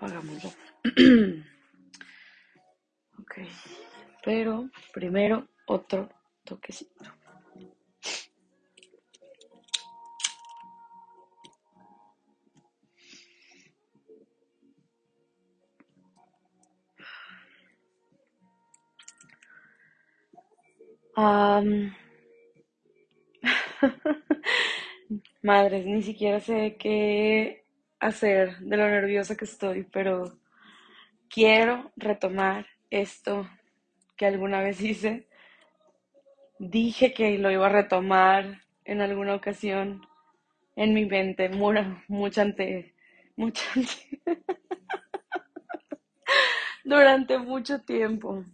hagámoslo. 0.00 0.50
ok, 3.20 3.34
pero 4.24 4.68
primero 4.92 5.46
otro 5.66 6.08
toquecito. 6.44 7.18
Madres, 25.42 25.84
ni 25.84 26.02
siquiera 26.02 26.38
sé 26.40 26.76
qué 26.78 27.64
hacer 28.00 28.58
de 28.58 28.76
lo 28.76 28.88
nerviosa 28.88 29.36
que 29.36 29.44
estoy, 29.44 29.84
pero 29.84 30.38
quiero 31.28 31.92
retomar 31.96 32.66
esto 32.90 33.48
que 34.16 34.26
alguna 34.26 34.60
vez 34.60 34.80
hice. 34.80 35.28
Dije 36.58 37.12
que 37.12 37.38
lo 37.38 37.50
iba 37.50 37.66
a 37.66 37.70
retomar 37.70 38.62
en 38.84 39.00
alguna 39.00 39.34
ocasión 39.34 40.06
en 40.76 40.94
mi 40.94 41.06
mente, 41.06 41.48
mucha 41.48 42.42
ante, 42.42 42.94
mucha 43.36 43.62
durante 46.84 47.38
mucho 47.38 47.80
tiempo. 47.80 48.44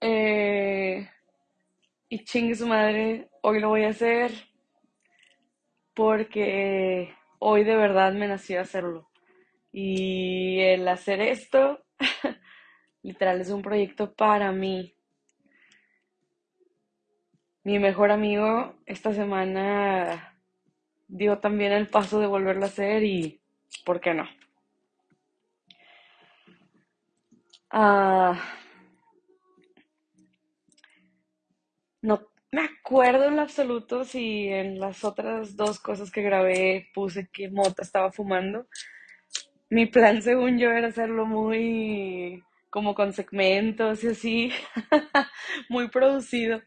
Eh, 0.00 1.08
y 2.08 2.24
chingue 2.24 2.54
su 2.54 2.66
madre, 2.66 3.28
hoy 3.42 3.60
lo 3.60 3.68
voy 3.68 3.84
a 3.84 3.90
hacer 3.90 4.49
porque 5.94 7.14
hoy 7.38 7.64
de 7.64 7.76
verdad 7.76 8.12
me 8.12 8.28
nació 8.28 8.60
hacerlo. 8.60 9.08
Y 9.72 10.60
el 10.60 10.86
hacer 10.88 11.20
esto, 11.20 11.84
literal, 13.02 13.40
es 13.40 13.50
un 13.50 13.62
proyecto 13.62 14.12
para 14.14 14.52
mí. 14.52 14.94
Mi 17.64 17.78
mejor 17.78 18.10
amigo 18.10 18.74
esta 18.86 19.12
semana 19.12 20.38
dio 21.08 21.38
también 21.38 21.72
el 21.72 21.88
paso 21.88 22.20
de 22.20 22.26
volverlo 22.26 22.64
a 22.64 22.68
hacer 22.68 23.02
y 23.04 23.40
¿por 23.84 24.00
qué 24.00 24.14
no? 24.14 24.28
Ah, 27.70 28.34
no 32.02 32.29
me 32.52 32.62
acuerdo 32.62 33.26
en 33.26 33.36
lo 33.36 33.42
absoluto 33.42 34.04
si 34.04 34.48
en 34.48 34.80
las 34.80 35.04
otras 35.04 35.56
dos 35.56 35.78
cosas 35.78 36.10
que 36.10 36.22
grabé 36.22 36.88
puse 36.94 37.28
que 37.32 37.48
Mota 37.50 37.82
estaba 37.82 38.10
fumando. 38.10 38.66
Mi 39.68 39.86
plan, 39.86 40.20
según 40.22 40.58
yo, 40.58 40.70
era 40.70 40.88
hacerlo 40.88 41.26
muy 41.26 42.42
como 42.70 42.94
con 42.94 43.12
segmentos 43.12 44.02
y 44.04 44.08
así, 44.08 44.52
muy 45.68 45.88
producido. 45.88 46.62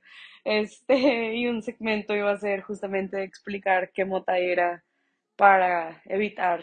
Este, 0.45 1.35
y 1.35 1.47
un 1.47 1.61
segmento 1.61 2.15
iba 2.15 2.31
a 2.31 2.37
ser 2.37 2.61
justamente 2.61 3.23
explicar 3.23 3.91
qué 3.93 4.03
mota 4.05 4.37
era 4.37 4.83
para 5.37 6.01
evitar, 6.05 6.61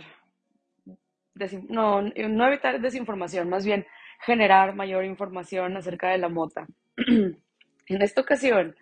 no, 1.68 2.02
no 2.02 2.46
evitar 2.46 2.80
desinformación, 2.80 3.48
más 3.48 3.64
bien 3.64 3.86
generar 4.20 4.74
mayor 4.74 5.04
información 5.04 5.76
acerca 5.76 6.10
de 6.10 6.18
la 6.18 6.28
mota. 6.28 6.66
en 7.06 8.02
esta 8.02 8.20
ocasión, 8.20 8.76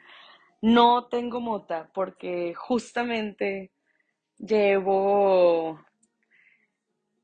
no 0.60 1.06
tengo 1.08 1.40
mota 1.40 1.90
porque 1.94 2.54
justamente 2.54 3.70
llevo 4.38 5.80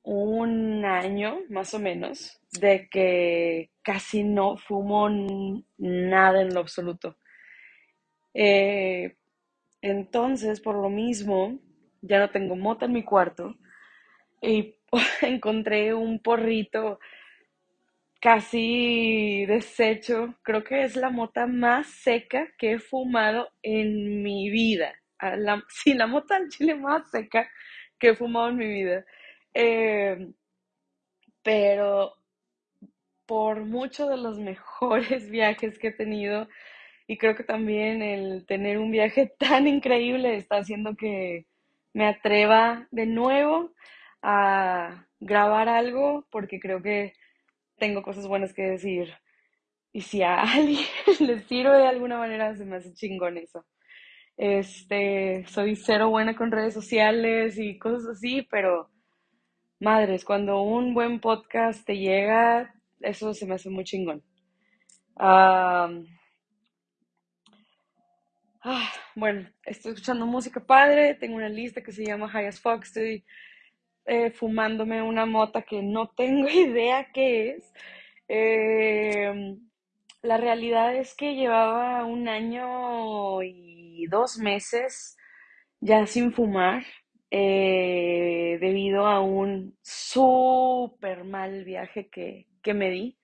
un 0.03 0.85
año 0.85 1.39
más 1.49 1.75
o 1.75 1.79
menos 1.79 2.41
de 2.53 2.89
que 2.89 3.71
casi 3.83 4.23
no 4.23 4.57
fumo 4.57 5.09
nada 5.79 6.43
en 6.43 6.55
lo 6.55 6.61
absoluto. 6.61 7.17
Eh, 8.35 9.17
entonces, 9.81 10.61
por 10.61 10.77
lo 10.77 10.91
mismo, 10.91 11.59
ya 12.03 12.19
no 12.19 12.31
tengo 12.31 12.57
mota 12.57 12.87
en 12.87 12.93
mi 12.93 13.03
cuarto 13.03 13.57
y 14.43 14.77
encontré 15.23 15.95
un 15.95 16.21
porrito 16.21 17.01
casi 18.25 19.45
deshecho. 19.47 20.35
Creo 20.43 20.65
que 20.65 20.83
es 20.85 20.97
la 20.97 21.11
mota 21.11 21.47
más 21.47 21.87
seca 21.89 22.49
que 22.57 22.73
he 22.73 22.79
fumado 22.79 23.51
en 23.63 24.23
mi 24.23 24.49
vida. 24.49 24.95
La, 25.21 25.63
sí, 25.69 25.93
la 25.93 26.07
mota 26.07 26.37
al 26.37 26.49
chile 26.49 26.75
más 26.75 27.11
seca 27.11 27.51
que 27.99 28.09
he 28.11 28.17
fumado 28.17 28.49
en 28.49 28.57
mi 28.57 28.67
vida. 28.67 29.05
Eh, 29.53 30.33
pero 31.43 32.15
por 33.27 33.61
mucho 33.61 34.09
de 34.09 34.17
los 34.17 34.39
mejores 34.51 35.31
viajes 35.31 35.79
que 35.79 35.89
he 35.89 35.93
tenido, 35.93 36.49
y 37.07 37.19
creo 37.19 37.37
que 37.37 37.45
también 37.45 38.01
el 38.03 38.47
tener 38.47 38.79
un 38.79 38.91
viaje 38.91 39.27
tan 39.39 39.67
increíble 39.69 40.37
está 40.37 40.57
haciendo 40.59 40.97
que 40.97 41.47
me 41.93 42.07
atreva 42.09 42.89
de 42.91 43.05
nuevo 43.05 43.75
a 44.23 45.07
grabar 45.21 45.69
algo, 45.69 46.27
porque 46.31 46.59
creo 46.59 46.83
que 46.83 47.13
tengo 47.77 48.03
cosas 48.03 48.27
buenas 48.27 48.53
que 48.53 48.63
decir. 48.63 49.13
Y 49.93 50.01
si 50.03 50.23
a 50.23 50.43
alguien 50.43 50.87
le 51.21 51.43
sirve 51.45 51.79
de 51.79 51.87
alguna 51.87 52.19
manera, 52.19 52.55
se 52.57 52.65
me 52.65 52.77
hace 52.77 52.93
chingón 52.95 53.39
eso. 53.39 53.65
Este, 54.37 55.45
soy 55.49 55.77
cero 55.77 56.11
buena 56.11 56.35
con 56.37 56.51
redes 56.51 56.75
sociales 56.75 57.57
y 57.59 57.79
cosas 57.79 58.17
así, 58.17 58.43
pero 58.51 58.91
madres, 59.81 60.25
cuando 60.25 60.63
un 60.63 60.95
buen 60.95 61.21
podcast 61.21 61.87
te 61.87 61.97
llega, 61.97 62.75
eso 63.01 63.33
se 63.35 63.47
me 63.47 63.55
hace 63.55 63.71
muy 63.71 63.85
chingón. 63.85 64.23
ah, 65.17 65.91
bueno, 69.15 69.49
estoy 69.65 69.93
escuchando 69.93 70.27
música 70.27 70.59
padre, 70.65 71.15
tengo 71.15 71.37
una 71.37 71.49
lista 71.49 71.83
que 71.83 71.93
se 71.93 72.05
llama 72.05 72.29
High 72.29 72.47
as 72.49 72.61
Fuck, 72.61 72.83
estoy 72.83 73.25
eh, 74.07 74.31
fumándome 74.31 75.01
una 75.03 75.27
mota 75.27 75.63
que 75.63 75.83
no 75.83 76.09
tengo 76.11 76.49
idea 76.51 77.11
qué 77.13 77.51
es. 77.53 77.73
Eh, 78.29 79.57
la 80.23 80.37
realidad 80.39 80.95
es 80.97 81.15
que 81.15 81.35
llevaba 81.35 82.05
un 82.05 82.29
año 82.29 83.43
y 83.43 84.07
dos 84.11 84.39
meses 84.39 85.17
ya 85.81 86.07
sin 86.07 86.33
fumar 86.33 86.85
eh, 87.31 88.59
debido 88.61 89.07
a 89.07 89.21
un 89.21 89.77
súper 89.83 91.25
mal 91.25 91.65
viaje 91.65 92.09
que, 92.09 92.47
que 92.63 92.75
me 92.75 92.91
di. 92.91 93.19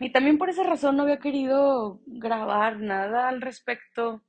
y 0.00 0.12
también 0.12 0.38
por 0.38 0.48
esa 0.50 0.64
razón 0.64 0.96
no 0.96 1.04
había 1.04 1.18
querido 1.18 2.00
grabar 2.06 2.78
nada 2.80 3.28
al 3.28 3.40
respecto 3.40 4.22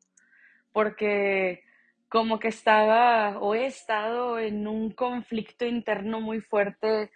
porque 0.74 1.64
como 2.12 2.40
que 2.40 2.50
estaba 2.50 3.40
o 3.40 3.56
he 3.56 3.66
estado 3.68 4.38
en 4.38 4.68
un 4.68 4.92
conflicto 4.92 5.66
interno 5.66 6.20
muy 6.20 6.42
fuerte 6.42 7.10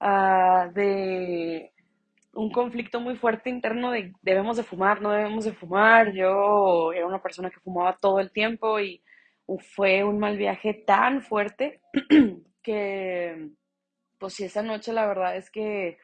uh, 0.00 0.72
de 0.74 1.72
un 2.34 2.50
conflicto 2.50 2.98
muy 3.00 3.14
fuerte 3.14 3.50
interno 3.50 3.92
de 3.92 4.12
debemos 4.20 4.56
de 4.56 4.64
fumar, 4.64 5.00
no 5.00 5.12
debemos 5.12 5.44
de 5.44 5.52
fumar. 5.52 6.12
Yo 6.12 6.92
era 6.92 7.06
una 7.06 7.22
persona 7.22 7.50
que 7.50 7.60
fumaba 7.60 7.96
todo 8.00 8.18
el 8.18 8.32
tiempo 8.32 8.80
y 8.80 9.00
fue 9.76 10.02
un 10.02 10.18
mal 10.18 10.36
viaje 10.36 10.74
tan 10.74 11.22
fuerte 11.22 11.80
que 12.62 13.48
pues 14.18 14.34
sí, 14.34 14.44
esa 14.44 14.62
noche 14.62 14.92
la 14.92 15.06
verdad 15.06 15.36
es 15.36 15.50
que 15.50 15.98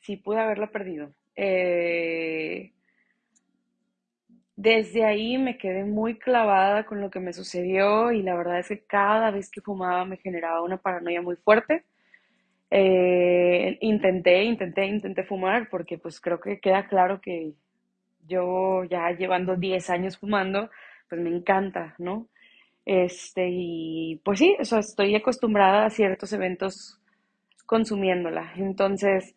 sí 0.00 0.18
pude 0.18 0.40
haberla 0.40 0.70
perdido. 0.70 1.14
Eh, 1.36 2.74
desde 4.58 5.04
ahí 5.04 5.38
me 5.38 5.56
quedé 5.56 5.84
muy 5.84 6.18
clavada 6.18 6.84
con 6.84 7.00
lo 7.00 7.10
que 7.10 7.20
me 7.20 7.32
sucedió 7.32 8.10
y 8.10 8.22
la 8.22 8.34
verdad 8.34 8.58
es 8.58 8.66
que 8.66 8.80
cada 8.80 9.30
vez 9.30 9.50
que 9.50 9.60
fumaba 9.60 10.04
me 10.04 10.16
generaba 10.16 10.62
una 10.62 10.78
paranoia 10.78 11.22
muy 11.22 11.36
fuerte. 11.36 11.84
Eh, 12.68 13.78
intenté, 13.82 14.42
intenté, 14.42 14.84
intenté 14.86 15.22
fumar 15.22 15.68
porque 15.70 15.96
pues 15.96 16.20
creo 16.20 16.40
que 16.40 16.58
queda 16.58 16.88
claro 16.88 17.20
que 17.20 17.52
yo 18.26 18.82
ya 18.82 19.12
llevando 19.12 19.54
10 19.54 19.90
años 19.90 20.18
fumando, 20.18 20.70
pues 21.08 21.20
me 21.20 21.30
encanta, 21.30 21.94
¿no? 21.98 22.26
Este, 22.84 23.48
y 23.52 24.20
pues 24.24 24.40
sí, 24.40 24.56
estoy 24.58 25.14
acostumbrada 25.14 25.86
a 25.86 25.90
ciertos 25.90 26.32
eventos 26.32 27.00
consumiéndola. 27.64 28.54
Entonces, 28.56 29.36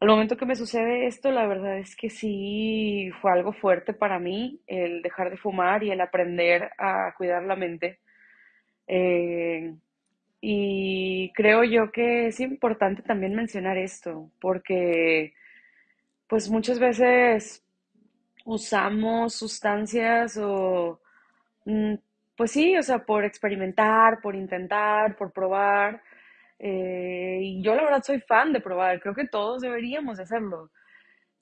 al 0.00 0.08
momento 0.08 0.36
que 0.36 0.46
me 0.46 0.56
sucede 0.56 1.06
esto, 1.06 1.30
la 1.30 1.46
verdad 1.46 1.78
es 1.78 1.96
que 1.96 2.10
sí 2.10 3.10
fue 3.20 3.32
algo 3.32 3.52
fuerte 3.52 3.94
para 3.94 4.18
mí 4.18 4.60
el 4.66 5.02
dejar 5.02 5.30
de 5.30 5.38
fumar 5.38 5.82
y 5.82 5.90
el 5.90 6.00
aprender 6.00 6.70
a 6.78 7.14
cuidar 7.16 7.42
la 7.44 7.56
mente. 7.56 8.00
Eh, 8.86 9.74
y 10.40 11.32
creo 11.34 11.64
yo 11.64 11.90
que 11.90 12.28
es 12.28 12.40
importante 12.40 13.02
también 13.02 13.34
mencionar 13.34 13.78
esto, 13.78 14.30
porque 14.40 15.34
pues 16.28 16.50
muchas 16.50 16.78
veces 16.78 17.64
usamos 18.44 19.34
sustancias 19.34 20.38
o 20.40 21.00
mm, 21.64 21.94
pues 22.36 22.50
sí, 22.52 22.76
o 22.76 22.82
sea, 22.82 22.98
por 23.04 23.24
experimentar, 23.24 24.20
por 24.20 24.36
intentar, 24.36 25.16
por 25.16 25.32
probar. 25.32 26.02
Eh, 26.58 27.38
y 27.42 27.62
yo 27.62 27.74
la 27.74 27.84
verdad 27.84 28.02
soy 28.02 28.20
fan 28.20 28.52
de 28.52 28.60
probar, 28.60 29.00
creo 29.00 29.14
que 29.14 29.26
todos 29.28 29.62
deberíamos 29.62 30.18
hacerlo. 30.20 30.70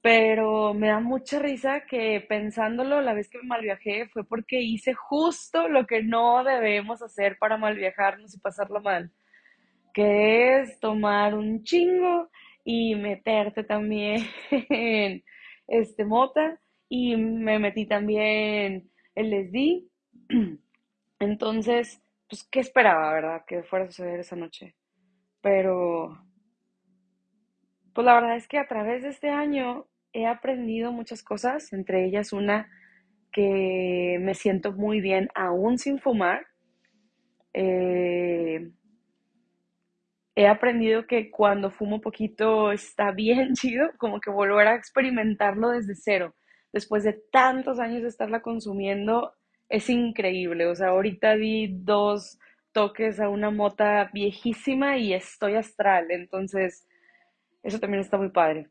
Pero 0.02 0.74
me 0.74 0.88
da 0.88 1.00
mucha 1.00 1.38
risa 1.38 1.86
que 1.86 2.24
pensándolo, 2.28 3.00
la 3.02 3.14
vez 3.14 3.28
que 3.30 3.38
me 3.38 3.44
malviajé 3.48 4.08
fue 4.08 4.24
porque 4.24 4.60
hice 4.62 4.94
justo 4.94 5.68
lo 5.68 5.86
que 5.86 6.02
no 6.02 6.44
debemos 6.44 7.02
hacer 7.02 7.38
para 7.38 7.56
malviajarnos 7.56 8.34
y 8.34 8.40
pasarlo 8.40 8.80
mal, 8.82 9.10
que 9.94 10.60
es 10.60 10.80
tomar 10.80 11.34
un 11.34 11.62
chingo 11.64 12.30
y 12.64 12.94
meterte 12.96 13.64
también 13.64 14.26
en 14.70 15.22
este 15.68 16.04
mota 16.04 16.58
y 16.88 17.16
me 17.16 17.58
metí 17.58 17.86
también 17.86 18.90
el 19.14 19.32
LSD. 19.32 19.84
Entonces, 21.20 22.00
pues, 22.28 22.44
¿qué 22.50 22.60
esperaba, 22.60 23.12
verdad? 23.12 23.44
Que 23.46 23.62
fuera 23.62 23.86
a 23.86 23.88
suceder 23.88 24.20
esa 24.20 24.36
noche. 24.36 24.74
Pero, 25.44 26.24
pues 27.92 28.06
la 28.06 28.14
verdad 28.14 28.36
es 28.36 28.48
que 28.48 28.56
a 28.56 28.66
través 28.66 29.02
de 29.02 29.10
este 29.10 29.28
año 29.28 29.86
he 30.14 30.24
aprendido 30.24 30.90
muchas 30.90 31.22
cosas, 31.22 31.74
entre 31.74 32.06
ellas 32.06 32.32
una 32.32 32.70
que 33.30 34.16
me 34.22 34.34
siento 34.34 34.72
muy 34.72 35.02
bien 35.02 35.28
aún 35.34 35.76
sin 35.76 35.98
fumar. 35.98 36.46
Eh, 37.52 38.70
he 40.34 40.46
aprendido 40.46 41.06
que 41.06 41.30
cuando 41.30 41.70
fumo 41.70 42.00
poquito 42.00 42.72
está 42.72 43.10
bien 43.12 43.52
chido, 43.54 43.90
como 43.98 44.20
que 44.20 44.30
volver 44.30 44.66
a 44.66 44.76
experimentarlo 44.76 45.68
desde 45.68 45.94
cero. 45.94 46.34
Después 46.72 47.04
de 47.04 47.20
tantos 47.30 47.78
años 47.80 48.00
de 48.00 48.08
estarla 48.08 48.40
consumiendo, 48.40 49.34
es 49.68 49.90
increíble. 49.90 50.68
O 50.68 50.74
sea, 50.74 50.88
ahorita 50.88 51.36
di 51.36 51.68
dos 51.70 52.38
toques 52.74 53.20
a 53.20 53.30
una 53.30 53.50
mota 53.50 54.10
viejísima 54.12 54.98
y 54.98 55.14
estoy 55.14 55.54
astral. 55.54 56.10
Entonces, 56.10 56.86
eso 57.62 57.80
también 57.80 58.02
está 58.02 58.18
muy 58.18 58.28
padre. 58.28 58.68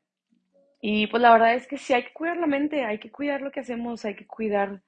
Y 0.80 1.08
pues 1.08 1.24
la 1.24 1.32
verdad 1.32 1.56
es 1.56 1.66
que 1.66 1.78
sí 1.78 1.94
hay 1.94 2.04
que 2.04 2.14
cuidar 2.14 2.38
la 2.38 2.46
mente, 2.46 2.86
hay 2.86 3.00
que 3.00 3.10
cuidar 3.10 3.42
lo 3.42 3.52
que 3.52 3.62
hacemos, 3.62 4.06
hay 4.06 4.16
que 4.16 4.28
cuidar 4.28 4.82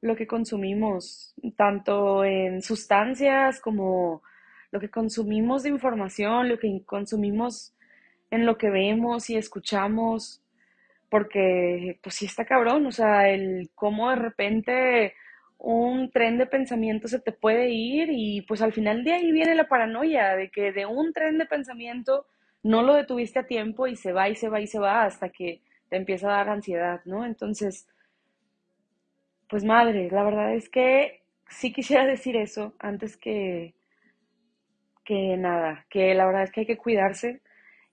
lo 0.00 0.16
que 0.16 0.26
consumimos, 0.26 1.34
tanto 1.56 2.24
en 2.24 2.60
sustancias 2.60 3.60
como 3.60 4.22
lo 4.70 4.80
que 4.80 4.90
consumimos 4.90 5.62
de 5.62 5.70
información, 5.70 6.48
lo 6.48 6.58
que 6.58 6.82
consumimos 6.84 7.72
en 8.30 8.46
lo 8.46 8.58
que 8.58 8.68
vemos 8.68 9.30
y 9.30 9.36
escuchamos, 9.36 10.42
porque 11.08 11.98
pues 12.02 12.16
sí 12.16 12.26
está 12.26 12.44
cabrón, 12.44 12.86
o 12.86 12.92
sea, 12.92 13.30
el 13.30 13.70
cómo 13.74 14.10
de 14.10 14.16
repente 14.16 15.14
un 15.58 16.10
tren 16.10 16.38
de 16.38 16.46
pensamiento 16.46 17.08
se 17.08 17.18
te 17.20 17.32
puede 17.32 17.70
ir 17.70 18.08
y 18.10 18.42
pues 18.42 18.62
al 18.62 18.72
final 18.72 19.04
de 19.04 19.12
ahí 19.12 19.32
viene 19.32 19.54
la 19.54 19.68
paranoia 19.68 20.36
de 20.36 20.50
que 20.50 20.72
de 20.72 20.86
un 20.86 21.12
tren 21.12 21.36
de 21.38 21.46
pensamiento 21.46 22.26
no 22.62 22.82
lo 22.82 22.94
detuviste 22.94 23.40
a 23.40 23.46
tiempo 23.46 23.86
y 23.86 23.96
se 23.96 24.12
va 24.12 24.28
y 24.28 24.36
se 24.36 24.48
va 24.48 24.60
y 24.60 24.66
se 24.66 24.78
va 24.78 25.04
hasta 25.04 25.30
que 25.30 25.62
te 25.88 25.96
empieza 25.96 26.28
a 26.28 26.36
dar 26.36 26.50
ansiedad, 26.50 27.00
¿no? 27.04 27.24
Entonces, 27.24 27.88
pues 29.48 29.64
madre, 29.64 30.10
la 30.10 30.22
verdad 30.22 30.54
es 30.54 30.68
que 30.68 31.22
sí 31.48 31.72
quisiera 31.72 32.06
decir 32.06 32.36
eso 32.36 32.74
antes 32.78 33.16
que, 33.16 33.74
que 35.04 35.36
nada, 35.36 35.86
que 35.90 36.14
la 36.14 36.26
verdad 36.26 36.44
es 36.44 36.52
que 36.52 36.60
hay 36.60 36.66
que 36.66 36.78
cuidarse 36.78 37.40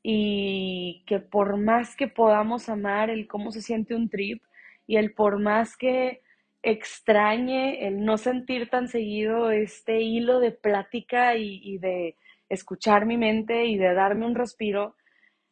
y 0.03 1.03
que 1.07 1.19
por 1.19 1.57
más 1.57 1.95
que 1.95 2.07
podamos 2.07 2.69
amar 2.69 3.09
el 3.09 3.27
cómo 3.27 3.51
se 3.51 3.61
siente 3.61 3.95
un 3.95 4.09
trip 4.09 4.43
y 4.85 4.97
el 4.97 5.13
por 5.13 5.39
más 5.39 5.75
que 5.77 6.21
extrañe 6.65 7.87
el 7.87 8.03
no 8.03 8.17
sentir 8.17 8.69
tan 8.69 8.87
seguido 8.87 9.51
este 9.51 10.01
hilo 10.01 10.39
de 10.39 10.51
plática 10.51 11.35
y, 11.37 11.77
de 11.77 12.15
escuchar 12.49 13.05
mi 13.05 13.17
mente 13.17 13.65
y 13.65 13.77
de 13.77 13.93
darme 13.93 14.25
un 14.25 14.35
respiro, 14.35 14.95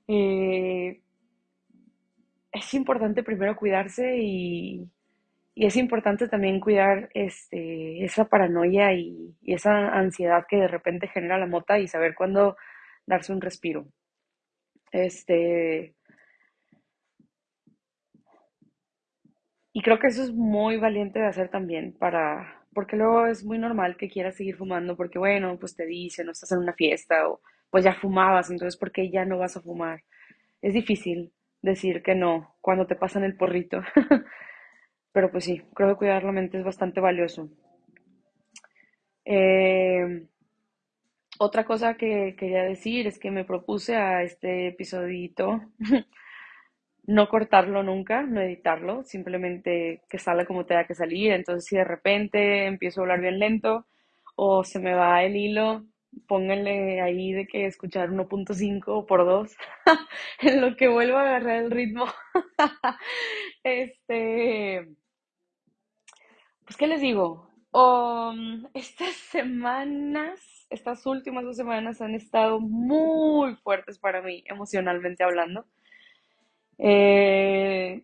eh, 0.07 1.01
es 2.51 2.73
importante 2.73 3.23
primero 3.23 3.55
cuidarse 3.55 4.17
y, 4.17 4.89
y 5.55 5.65
es 5.67 5.75
importante 5.77 6.27
también 6.27 6.59
cuidar 6.59 7.09
este, 7.13 8.03
esa 8.03 8.25
paranoia 8.25 8.93
y, 8.93 9.35
esa 9.45 9.89
ansiedad 9.89 10.45
que 10.49 10.57
de 10.57 10.67
repente 10.67 11.07
genera 11.07 11.37
la 11.37 11.45
mota 11.45 11.77
y 11.77 11.87
saber 11.87 12.15
cuándo 12.15 12.57
darse 13.05 13.33
un 13.33 13.41
respiro. 13.41 13.85
Este. 14.91 15.93
Y 19.73 19.81
creo 19.81 19.99
que 19.99 20.07
eso 20.07 20.23
es 20.23 20.31
muy 20.31 20.77
valiente 20.77 21.19
de 21.19 21.25
hacer 21.25 21.49
también 21.49 21.93
para. 21.93 22.63
Porque 22.73 22.95
luego 22.95 23.25
es 23.25 23.43
muy 23.43 23.57
normal 23.57 23.97
que 23.97 24.09
quieras 24.09 24.35
seguir 24.35 24.55
fumando 24.55 24.95
porque, 24.95 25.19
bueno, 25.19 25.57
pues 25.59 25.75
te 25.75 25.85
dicen, 25.85 26.25
no 26.27 26.31
estás 26.31 26.51
en 26.51 26.59
una 26.59 26.73
fiesta 26.73 27.27
o 27.27 27.41
pues 27.69 27.83
ya 27.83 27.93
fumabas, 27.95 28.49
entonces 28.51 28.77
¿por 28.77 28.91
qué 28.91 29.09
ya 29.09 29.25
no 29.25 29.39
vas 29.39 29.57
a 29.57 29.61
fumar? 29.61 30.03
Es 30.61 30.73
difícil 30.75 31.33
decir 31.61 32.03
que 32.03 32.15
no 32.15 32.55
cuando 32.61 32.87
te 32.87 32.95
pasan 32.95 33.23
el 33.23 33.35
porrito. 33.35 33.81
Pero 35.11 35.31
pues 35.31 35.45
sí, 35.45 35.61
creo 35.75 35.89
que 35.89 35.97
cuidar 35.97 36.23
la 36.23 36.31
mente 36.31 36.57
es 36.59 36.63
bastante 36.63 36.99
valioso. 36.99 37.49
Eh, 39.25 40.27
otra 41.39 41.65
cosa 41.65 41.95
que 41.95 42.35
quería 42.37 42.63
decir 42.63 43.07
es 43.07 43.19
que 43.19 43.31
me 43.31 43.45
propuse 43.45 43.95
a 43.95 44.23
este 44.23 44.67
episodito 44.67 45.61
no 47.03 47.29
cortarlo 47.29 47.83
nunca, 47.83 48.23
no 48.23 48.41
editarlo, 48.41 49.03
simplemente 49.03 50.03
que 50.09 50.19
salga 50.19 50.45
como 50.45 50.65
tenga 50.65 50.85
que 50.85 50.95
salir. 50.95 51.31
Entonces, 51.33 51.65
si 51.65 51.75
de 51.75 51.83
repente 51.83 52.65
empiezo 52.65 53.01
a 53.01 53.03
hablar 53.03 53.21
bien 53.21 53.39
lento 53.39 53.85
o 54.35 54.63
se 54.63 54.79
me 54.79 54.93
va 54.93 55.23
el 55.23 55.35
hilo, 55.35 55.85
pónganle 56.27 57.01
ahí 57.01 57.33
de 57.33 57.47
que 57.47 57.65
escuchar 57.65 58.09
1.5 58.09 59.05
por 59.05 59.25
2 59.25 59.55
en 60.41 60.61
lo 60.61 60.75
que 60.75 60.87
vuelvo 60.87 61.17
a 61.17 61.21
agarrar 61.23 61.63
el 61.63 61.71
ritmo. 61.71 62.05
este 63.63 64.87
pues, 66.65 66.77
¿qué 66.77 66.87
les 66.87 67.01
digo? 67.01 67.49
Um, 67.71 68.65
estas 68.73 69.15
semanas, 69.15 70.39
estas 70.69 71.05
últimas 71.05 71.43
dos 71.43 71.57
semanas 71.57 72.01
han 72.01 72.15
estado 72.15 72.59
muy 72.59 73.55
fuertes 73.57 73.99
para 73.99 74.21
mí, 74.21 74.43
emocionalmente 74.47 75.23
hablando. 75.23 75.65
Eh, 76.83 78.03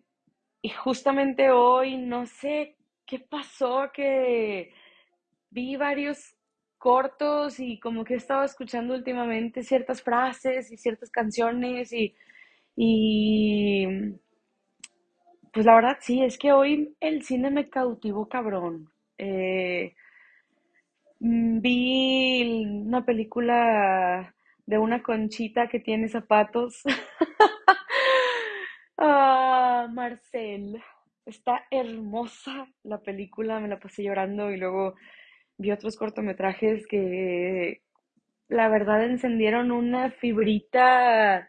y 0.62 0.70
justamente 0.70 1.50
hoy, 1.50 1.98
no 1.98 2.26
sé 2.26 2.76
qué 3.06 3.20
pasó, 3.20 3.90
que 3.94 4.72
vi 5.50 5.76
varios 5.76 6.36
cortos 6.78 7.60
y 7.60 7.80
como 7.80 8.04
que 8.04 8.14
he 8.14 8.18
estado 8.18 8.44
escuchando 8.44 8.94
últimamente 8.94 9.62
ciertas 9.64 10.02
frases 10.02 10.72
y 10.72 10.78
ciertas 10.78 11.10
canciones 11.10 11.92
y, 11.92 12.14
y 12.76 13.86
pues 15.52 15.66
la 15.66 15.74
verdad 15.74 15.96
sí, 16.00 16.22
es 16.22 16.38
que 16.38 16.52
hoy 16.52 16.94
el 17.00 17.22
cine 17.22 17.50
me 17.50 17.68
cautivó 17.68 18.28
cabrón. 18.28 18.90
Eh, 19.18 19.94
vi 21.62 22.64
una 22.86 23.04
película 23.04 24.34
de 24.66 24.78
una 24.78 25.02
conchita 25.02 25.68
que 25.68 25.80
tiene 25.80 26.08
zapatos. 26.08 26.82
ah, 29.00 29.88
Marcel. 29.92 30.80
Está 31.26 31.66
hermosa 31.70 32.66
la 32.82 32.98
película, 33.02 33.60
me 33.60 33.68
la 33.68 33.78
pasé 33.78 34.02
llorando 34.02 34.50
y 34.50 34.56
luego 34.56 34.94
vi 35.58 35.70
otros 35.70 35.96
cortometrajes 35.96 36.86
que 36.86 37.82
la 38.48 38.68
verdad 38.68 39.04
encendieron 39.04 39.70
una 39.70 40.10
fibrita 40.10 41.48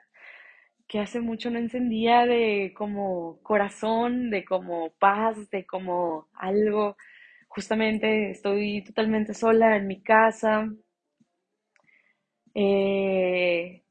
que 0.88 1.00
hace 1.00 1.22
mucho 1.22 1.50
no 1.50 1.58
encendía 1.58 2.26
de 2.26 2.74
como 2.76 3.42
corazón, 3.44 4.30
de 4.30 4.44
como 4.44 4.92
paz, 5.00 5.50
de 5.50 5.66
como 5.66 6.28
algo. 6.34 6.98
Justamente 7.48 8.32
estoy 8.32 8.84
totalmente 8.84 9.34
sola 9.34 9.78
en 9.78 9.88
mi 9.88 10.02
casa. 10.04 10.70
Eh, 12.54 13.84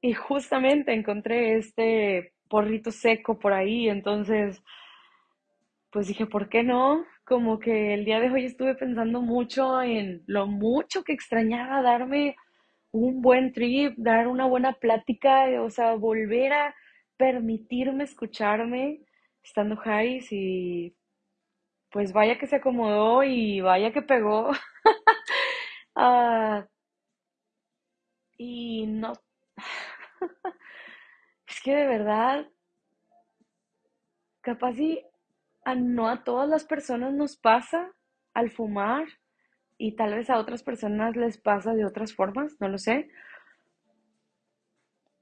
y 0.00 0.12
justamente 0.14 0.94
encontré 0.94 1.58
este 1.58 2.32
porrito 2.48 2.90
seco 2.92 3.38
por 3.38 3.52
ahí, 3.52 3.88
entonces, 3.88 4.62
pues 5.90 6.06
dije, 6.08 6.26
¿por 6.26 6.48
qué 6.48 6.62
no? 6.62 7.04
Como 7.24 7.58
que 7.58 7.94
el 7.94 8.04
día 8.04 8.20
de 8.20 8.30
hoy 8.30 8.44
estuve 8.44 8.74
pensando 8.74 9.22
mucho 9.22 9.80
en 9.82 10.22
lo 10.26 10.46
mucho 10.46 11.02
que 11.04 11.12
extrañaba 11.12 11.82
darme 11.82 12.36
un 12.92 13.22
buen 13.22 13.52
trip, 13.52 13.94
dar 13.98 14.28
una 14.28 14.46
buena 14.46 14.74
plática, 14.74 15.46
o 15.62 15.70
sea, 15.70 15.94
volver 15.94 16.52
a 16.52 16.74
permitirme 17.18 18.04
escucharme 18.04 19.00
estando 19.42 19.76
high 19.76 20.20
y 20.30 20.94
pues 21.90 22.12
vaya 22.12 22.38
que 22.38 22.46
se 22.46 22.56
acomodó 22.56 23.24
y 23.24 23.60
vaya 23.62 23.92
que 23.92 24.02
pegó. 24.02 24.50
Ah, 25.96 26.66
y 28.38 28.86
no, 28.86 29.12
que 31.68 31.74
de 31.74 31.86
verdad, 31.86 32.46
capaz 34.40 34.78
y 34.78 35.04
a, 35.64 35.74
no 35.74 36.08
a 36.08 36.24
todas 36.24 36.48
las 36.48 36.64
personas 36.64 37.12
nos 37.12 37.36
pasa 37.36 37.92
al 38.32 38.50
fumar 38.50 39.06
y 39.76 39.94
tal 39.96 40.14
vez 40.14 40.30
a 40.30 40.38
otras 40.38 40.62
personas 40.62 41.14
les 41.14 41.36
pasa 41.36 41.74
de 41.74 41.84
otras 41.84 42.14
formas, 42.14 42.56
no 42.58 42.68
lo 42.68 42.78
sé. 42.78 43.10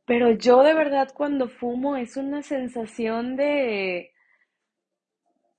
Pero 0.04 0.30
yo 0.30 0.62
de 0.62 0.72
verdad 0.72 1.08
cuando 1.12 1.48
fumo 1.48 1.96
es 1.96 2.16
una 2.16 2.42
sensación 2.42 3.34
de 3.34 4.12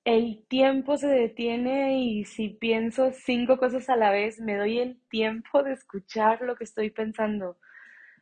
el 0.06 0.46
tiempo 0.48 0.96
se 0.96 1.08
detiene 1.08 2.00
y 2.00 2.24
si 2.24 2.48
pienso 2.48 3.12
cinco 3.12 3.58
cosas 3.58 3.90
a 3.90 3.98
la 3.98 4.10
vez, 4.10 4.40
me 4.40 4.56
doy 4.56 4.80
el 4.80 5.02
tiempo 5.10 5.64
de 5.64 5.74
escuchar 5.74 6.42
lo 6.44 6.56
que 6.56 6.64
estoy 6.64 6.92
pensando, 6.92 7.58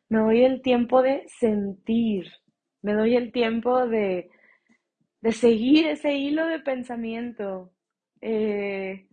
me 0.10 0.18
doy 0.18 0.44
el 0.44 0.64
tiempo 0.64 1.04
de 1.04 1.28
sentir, 1.28 2.32
me 2.86 2.94
doy 2.94 3.16
el 3.16 3.32
tiempo 3.32 3.88
de, 3.88 4.30
de 5.22 5.32
seguir 5.34 5.88
ese 5.88 6.14
hilo 6.16 6.46
de 6.48 6.60
pensamiento. 6.60 7.72
Eh, 8.22 9.08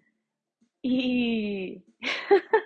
y 0.82 1.84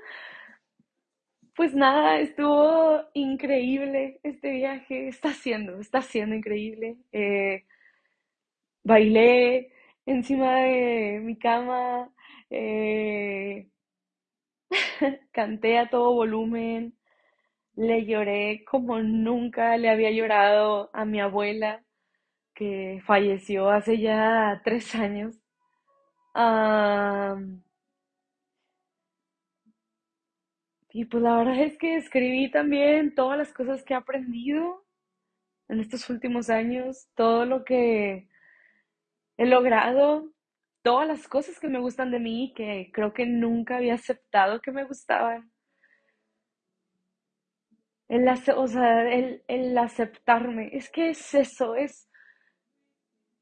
pues 1.55 1.75
nada, 1.75 2.21
estuvo 2.21 3.03
increíble 3.15 4.21
este 4.23 4.51
viaje, 4.53 5.09
está 5.09 5.33
siendo, 5.33 5.81
está 5.81 6.03
siendo 6.03 6.35
increíble. 6.37 6.99
Eh, 7.13 7.65
bailé 8.85 9.73
encima 10.07 10.57
de 10.61 11.21
mi 11.23 11.37
cama, 11.39 12.11
eh, 12.51 13.69
canté 15.33 15.79
a 15.79 15.89
todo 15.91 16.15
volumen, 16.15 16.96
le 17.77 18.07
lloré 18.07 18.65
como 18.65 19.01
nunca 19.01 19.77
le 19.77 19.91
había 19.91 20.11
llorado 20.11 20.91
a 20.95 21.05
mi 21.05 21.21
abuela, 21.21 21.85
que 22.55 23.03
falleció 23.07 23.71
hace 23.71 23.99
ya 24.01 24.61
tres 24.65 24.95
años. 24.95 25.37
y 30.91 31.05
pues 31.07 31.23
la 31.23 31.37
verdad 31.37 31.61
es 31.61 31.79
que 31.79 31.97
escribí 31.97 32.51
también 32.51 33.15
todas 33.15 33.39
las 33.39 33.53
cosas 33.53 33.83
que 33.85 33.95
he 33.95 33.97
aprendido 33.97 34.85
en 35.69 35.81
estos 35.81 36.09
últimos 36.11 36.51
años, 36.51 37.09
todo 37.15 37.45
lo 37.47 37.65
que 37.65 38.29
he 39.37 39.47
logrado, 39.47 40.33
todas 40.83 41.07
las 41.09 41.29
cosas 41.29 41.61
que 41.61 41.69
me 41.69 41.81
gustan 41.81 42.11
de 42.11 42.21
mí, 42.21 42.53
que 42.57 42.91
creo 42.93 43.13
que 43.13 43.27
nunca 43.27 43.77
había 43.77 43.95
aceptado 43.95 44.61
que 44.63 44.73
me 44.73 44.85
gustaban. 44.85 45.51
El, 48.09 48.29
o 48.29 48.67
sea, 48.69 49.09
el, 49.13 49.43
el 49.49 49.79
aceptarme, 49.79 50.71
es 50.73 50.91
que 50.91 51.11
es 51.11 51.35
eso, 51.35 51.75
es... 51.77 52.09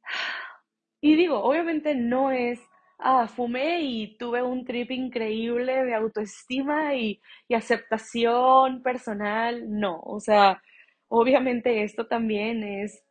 Y 1.00 1.16
digo, 1.16 1.42
obviamente 1.42 1.94
no 1.94 2.30
es, 2.33 2.61
ah, 2.99 3.28
fumé 3.28 3.83
y 3.83 4.16
tuve 4.18 4.42
un 4.42 4.64
trip 4.64 4.90
increíble 4.90 5.85
de 5.85 5.94
autoestima 5.94 6.94
y, 6.94 7.21
y 7.49 7.54
aceptación 7.54 8.83
personal, 8.83 9.64
no, 9.68 10.00
o 10.00 10.18
sea, 10.21 10.62
obviamente 11.09 11.85
esto 11.85 12.06
también 12.06 12.62
es 12.64 13.02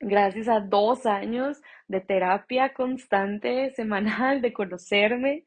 gracias 0.00 0.48
a 0.48 0.60
dos 0.60 1.06
años 1.06 1.60
de 1.88 2.00
terapia 2.00 2.74
constante, 2.74 3.72
semanal, 3.74 4.42
de 4.42 4.52
conocerme, 4.52 5.46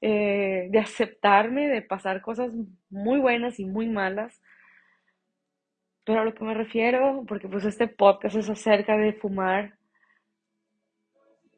eh, 0.00 0.68
de 0.70 0.78
aceptarme, 0.78 1.68
de 1.68 1.82
pasar 1.82 2.22
cosas 2.22 2.52
muy 2.90 3.20
buenas 3.20 3.58
y 3.60 3.66
muy 3.66 3.88
malas. 3.88 4.40
Pero 6.06 6.20
a 6.20 6.24
lo 6.24 6.34
que 6.34 6.44
me 6.44 6.54
refiero, 6.54 7.24
porque 7.26 7.48
pues 7.48 7.64
este 7.64 7.88
podcast 7.88 8.36
es 8.36 8.48
acerca 8.48 8.96
de 8.96 9.12
fumar, 9.12 9.76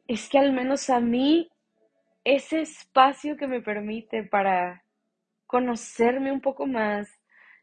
es 0.08 0.28
que 0.30 0.38
al 0.38 0.52
menos 0.54 0.88
a 0.88 1.00
mí 1.00 1.50
ese 2.24 2.62
espacio 2.62 3.36
que 3.36 3.46
me 3.46 3.60
permite 3.60 4.24
para 4.24 4.82
conocerme 5.46 6.32
un 6.32 6.40
poco 6.40 6.66
más, 6.66 7.10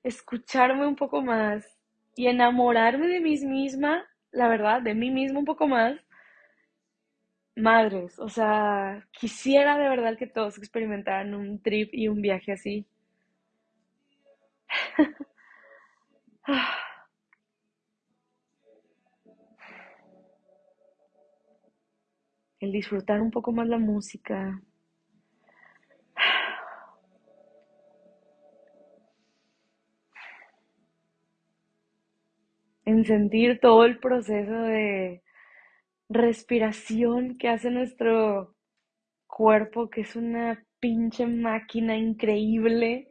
escucharme 0.03 0.85
un 0.85 0.95
poco 0.95 1.23
más 1.23 1.65
y 2.15 2.27
enamorarme 2.27 3.07
de 3.07 3.19
mí 3.19 3.35
misma, 3.39 4.05
la 4.31 4.47
verdad, 4.47 4.79
de 4.83 4.93
mí 4.93 5.09
misma 5.09 5.39
un 5.39 5.45
poco 5.45 5.67
más, 5.67 5.99
madres, 7.55 8.19
o 8.19 8.29
sea, 8.29 9.07
quisiera 9.11 9.75
de 9.79 9.89
verdad 9.89 10.17
que 10.17 10.27
todos 10.27 10.59
experimentaran 10.59 11.33
un 11.33 11.59
trip 11.63 11.89
y 11.93 12.07
un 12.09 12.21
viaje 12.21 12.51
así. 12.51 12.85
El 22.59 22.71
disfrutar 22.71 23.21
un 23.21 23.31
poco 23.31 23.51
más 23.51 23.67
la 23.67 23.79
música. 23.79 24.61
En 32.85 33.03
sentir 33.03 33.59
todo 33.59 33.85
el 33.85 33.97
proceso 33.97 34.53
de 34.53 35.23
respiración 36.09 37.37
que 37.37 37.49
hace 37.49 37.71
nuestro 37.71 38.55
cuerpo, 39.27 39.89
que 39.89 40.01
es 40.01 40.15
una 40.15 40.63
pinche 40.79 41.25
máquina 41.25 41.97
increíble. 41.97 43.07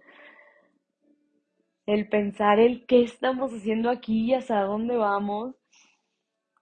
El 1.86 2.08
pensar 2.10 2.60
el 2.60 2.84
qué 2.84 3.02
estamos 3.04 3.50
haciendo 3.54 3.88
aquí 3.88 4.26
y 4.26 4.34
hasta 4.34 4.60
dónde 4.62 4.96
vamos. 4.96 5.54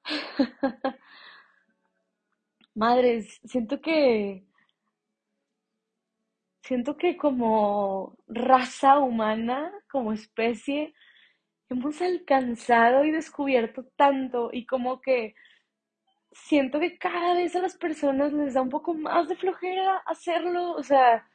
Madres, 2.74 3.40
siento 3.44 3.80
que 3.80 4.44
siento 6.62 6.96
que 6.96 7.16
como 7.16 8.16
raza 8.28 8.98
humana, 8.98 9.72
como 9.90 10.12
especie, 10.12 10.94
hemos 11.70 12.00
alcanzado 12.02 13.04
y 13.04 13.10
descubierto 13.10 13.84
tanto 13.96 14.50
y 14.52 14.66
como 14.66 15.00
que 15.00 15.34
siento 16.32 16.80
que 16.80 16.98
cada 16.98 17.34
vez 17.34 17.56
a 17.56 17.60
las 17.62 17.76
personas 17.76 18.32
les 18.32 18.54
da 18.54 18.62
un 18.62 18.70
poco 18.70 18.94
más 18.94 19.28
de 19.28 19.36
flojera 19.36 19.98
hacerlo, 20.06 20.72
o 20.72 20.82
sea, 20.82 21.26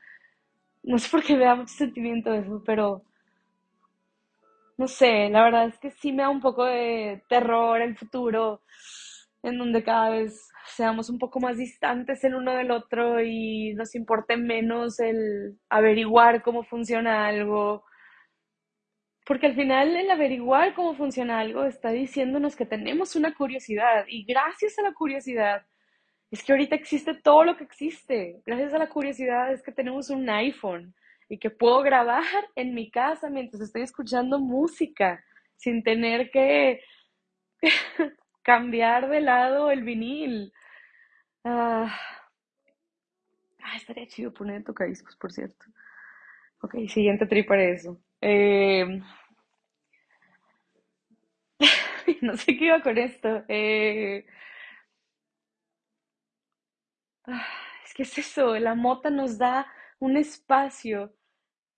no 0.84 1.00
sé 1.00 1.10
por 1.10 1.24
qué 1.24 1.36
me 1.38 1.46
da 1.46 1.56
mucho 1.56 1.74
sentimiento 1.75 2.34
eso, 2.34 2.63
pero 2.65 3.03
no 4.77 4.88
sé, 4.88 5.29
la 5.29 5.43
verdad 5.43 5.65
es 5.67 5.77
que 5.79 5.91
sí 5.91 6.12
me 6.12 6.24
da 6.24 6.29
un 6.29 6.41
poco 6.41 6.65
de 6.65 7.24
terror 7.29 7.81
el 7.81 7.98
futuro, 7.98 8.62
en 9.43 9.57
donde 9.57 9.84
cada 9.84 10.10
vez 10.12 10.50
seamos 10.75 11.10
un 11.10 11.19
poco 11.19 11.39
más 11.39 11.57
distantes 11.57 12.24
el 12.24 12.36
uno 12.36 12.53
del 12.53 12.72
otro 12.72 13.22
y 13.22 13.74
nos 13.75 13.96
importe 13.96 14.38
menos 14.38 15.00
el 15.00 15.57
averiguar 15.69 16.43
cómo 16.43 16.63
funciona 16.63 17.27
algo 17.27 17.84
porque 19.27 19.48
al 19.48 19.55
final 19.55 19.96
el 19.98 20.10
averiguar 20.10 20.74
cómo 20.74 20.96
funciona 20.96 21.39
algo 21.39 21.65
está 21.65 21.89
diciéndonos 21.91 22.55
que 22.55 22.65
tenemos 22.65 23.15
una 23.17 23.36
curiosidad 23.36 24.05
y 24.07 24.24
gracias 24.24 24.79
a 24.79 24.84
la 24.84 24.93
curiosidad 24.93 25.65
es 26.31 26.43
que 26.43 26.53
ahorita 26.53 26.75
existe 26.75 27.13
todo 27.13 27.43
lo 27.43 27.57
que 27.57 27.65
existe. 27.65 28.41
Gracias 28.46 28.74
a 28.74 28.77
la 28.77 28.89
curiosidad 28.89 29.51
es 29.51 29.62
que 29.63 29.72
tenemos 29.74 30.10
un 30.10 30.29
iPhone 30.29 30.93
y 31.29 31.39
que 31.39 31.50
puedo 31.50 31.81
grabar 31.81 32.24
en 32.55 32.74
mi 32.74 32.89
casa 32.89 33.29
mientras 33.29 33.62
estoy 33.62 33.84
escuchando 33.84 34.39
música 34.39 35.24
sin 35.55 35.84
tener 35.84 36.29
que 36.31 36.81
cambiar 38.43 39.10
de 39.10 39.22
lado 39.22 39.72
el 39.72 39.84
vinil. 39.84 40.53
Ah, 41.43 42.00
ah 43.63 43.75
estaría 43.75 44.07
chido 44.07 44.34
poner 44.34 44.63
tocadiscos, 44.63 45.15
por 45.15 45.31
cierto. 45.31 45.65
Ok, 46.62 46.75
siguiente 46.88 47.25
trip 47.25 47.48
para 47.48 47.63
eso. 47.63 48.00
Eh, 48.22 49.01
no 52.22 52.38
sé 52.38 52.57
qué 52.57 52.65
iba 52.65 52.81
con 52.81 52.98
esto. 52.98 53.43
Eh, 53.48 54.25
ah, 57.25 57.46
es 57.86 57.93
que 57.93 58.03
es 58.03 58.17
eso, 58.17 58.57
la 58.57 58.75
mota 58.75 59.10
nos 59.10 59.38
da 59.38 59.67
un 60.00 60.17
espacio 60.17 61.16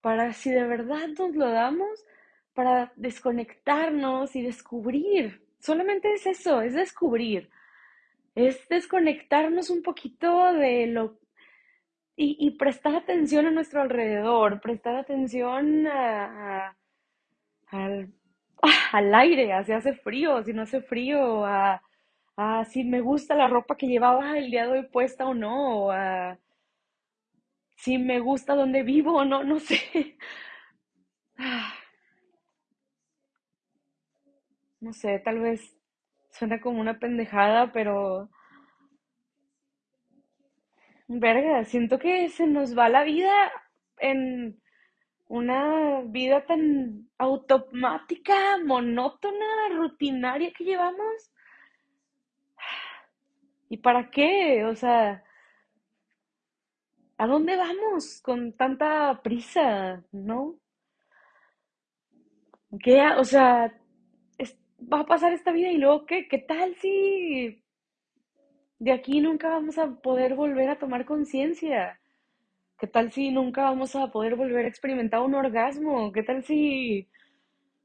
para, 0.02 0.34
si 0.34 0.52
de 0.52 0.66
verdad 0.66 1.08
nos 1.18 1.36
lo 1.36 1.50
damos, 1.50 2.06
para 2.54 2.92
desconectarnos 2.96 4.36
y 4.36 4.42
descubrir. 4.42 5.46
Solamente 5.60 6.14
es 6.14 6.26
eso, 6.26 6.62
es 6.62 6.74
descubrir. 6.74 7.50
Es 8.36 8.68
desconectarnos 8.70 9.70
un 9.70 9.82
poquito 9.82 10.54
de 10.54 10.88
lo 10.88 11.20
y, 12.22 12.52
prestar 12.52 12.96
atención 12.96 13.46
a 13.46 13.52
nuestro 13.52 13.82
alrededor, 13.82 14.60
prestar 14.60 14.98
atención 14.98 15.88
al, 15.88 16.76
al, 18.92 19.16
aire, 19.16 19.54
a 19.54 19.64
si 19.64 19.72
hace 19.72 19.94
frío, 19.94 20.44
si 20.44 20.52
no 20.52 20.64
hace 20.64 20.82
frío, 20.82 21.46
a, 21.46 21.82
si 22.70 22.84
me 22.84 23.00
gusta 23.00 23.36
la 23.36 23.48
ropa 23.48 23.78
que 23.78 23.88
llevaba 23.88 24.38
el 24.38 24.52
día 24.52 24.66
de 24.66 24.80
hoy 24.80 24.84
puesta 24.88 25.26
o 25.26 25.34
no, 25.34 25.92
a 25.92 26.38
si 27.80 27.98
me 27.98 28.20
gusta 28.20 28.56
donde 28.56 28.84
vivo 28.84 29.14
o 29.14 29.26
no, 29.26 29.44
no 29.44 29.60
sé. 29.60 30.18
No 34.82 34.94
sé, 34.94 35.20
tal 35.20 35.40
vez 35.42 35.76
suena 36.32 36.62
como 36.62 36.80
una 36.80 37.00
pendejada, 37.00 37.74
pero 37.74 38.30
verga, 41.08 41.66
siento 41.66 42.00
que 42.00 42.30
se 42.30 42.48
nos 42.48 42.78
va 42.78 42.88
la 42.88 43.04
vida 43.04 43.30
en 43.98 44.62
una 45.28 46.02
vida 46.06 46.46
tan 46.46 47.10
automática, 47.18 48.58
monótona, 48.64 49.70
rutinaria 49.76 50.54
que 50.54 50.64
llevamos. 50.64 51.34
¿Y 53.70 53.78
para 53.78 54.10
qué? 54.10 54.64
O 54.64 54.76
sea, 54.76 55.26
¿a 57.20 57.28
dónde 57.28 57.56
vamos 57.56 58.20
con 58.22 58.54
tanta 58.54 59.22
prisa? 59.22 60.04
¿No? 60.12 60.56
¿Qué? 62.84 63.02
O 63.18 63.24
sea, 63.24 63.72
va 64.92 65.02
a 65.02 65.06
pasar 65.06 65.34
esta 65.34 65.52
vida 65.52 65.72
y 65.72 65.78
luego 65.78 66.06
¿qué? 66.06 66.28
¿Qué 66.28 66.40
tal 66.40 66.76
si 66.76 67.62
de 68.80 68.92
aquí 68.92 69.20
nunca 69.22 69.50
vamos 69.50 69.78
a 69.78 69.88
poder 70.02 70.36
volver 70.36 70.70
a 70.70 70.80
tomar 70.80 71.06
conciencia? 71.06 72.00
¿Qué 72.80 72.88
tal 72.88 73.12
si 73.12 73.32
nunca 73.32 73.64
vamos 73.64 73.96
a 73.96 74.12
poder 74.12 74.36
volver 74.36 74.66
a 74.66 74.70
experimentar 74.70 75.22
un 75.22 75.36
orgasmo? 75.36 76.12
¿Qué 76.14 76.24
tal 76.24 76.44
si 76.44 77.08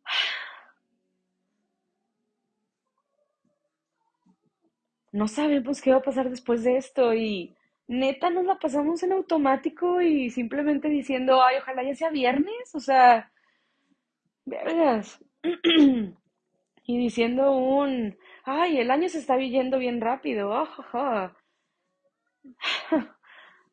no 5.13 5.29
sabemos 5.29 5.81
qué 5.81 5.91
va 5.93 5.99
a 5.99 6.03
pasar 6.03 6.29
después 6.31 6.65
de 6.65 6.77
esto? 6.77 7.15
Y 7.15 7.55
neta 7.89 8.31
nos 8.31 8.45
la 8.45 8.59
pasamos 8.59 9.03
en 9.03 9.13
automático 9.13 10.01
y 10.03 10.31
simplemente 10.31 10.89
diciendo, 10.89 11.43
ay, 11.43 11.57
ojalá 11.59 11.83
ya 11.83 11.95
sea 11.95 12.11
viernes, 12.11 12.75
o 12.75 12.81
sea, 12.81 13.33
vergas. 14.47 15.19
Y 16.87 16.99
diciendo 16.99 17.53
un, 17.57 18.19
ay, 18.45 18.79
el 18.79 18.91
año 18.91 19.09
se 19.09 19.19
está 19.19 19.39
yendo 19.39 19.79
bien 19.79 20.01
rápido. 20.03 20.53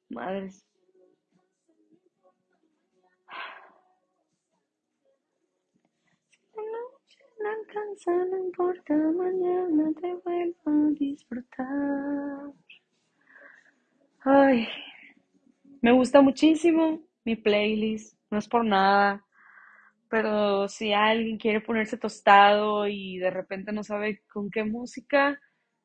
Madres. 0.10 0.66
La 6.56 6.64
noche 6.64 7.20
no 7.42 7.50
alcanza, 7.50 8.12
no 8.26 8.38
importa, 8.38 8.94
mañana 8.96 9.92
te 10.00 10.14
vuelvo 10.16 10.56
a 10.66 10.90
disfrutar. 10.98 12.54
Ay, 14.24 14.68
me 15.82 15.92
gusta 15.92 16.22
muchísimo 16.22 17.02
mi 17.26 17.36
playlist, 17.36 18.18
no 18.30 18.38
es 18.40 18.48
por 18.48 18.66
nada, 18.66 19.24
pero 20.10 20.68
si 20.68 20.94
alguien 20.94 21.38
quiere 21.38 21.62
ponerse 21.62 21.98
tostado 21.98 22.88
y 22.88 23.18
de 23.20 23.32
repente 23.32 23.72
no 23.74 23.84
sabe 23.84 24.24
con 24.34 24.50
qué 24.52 24.64
música, 24.64 25.40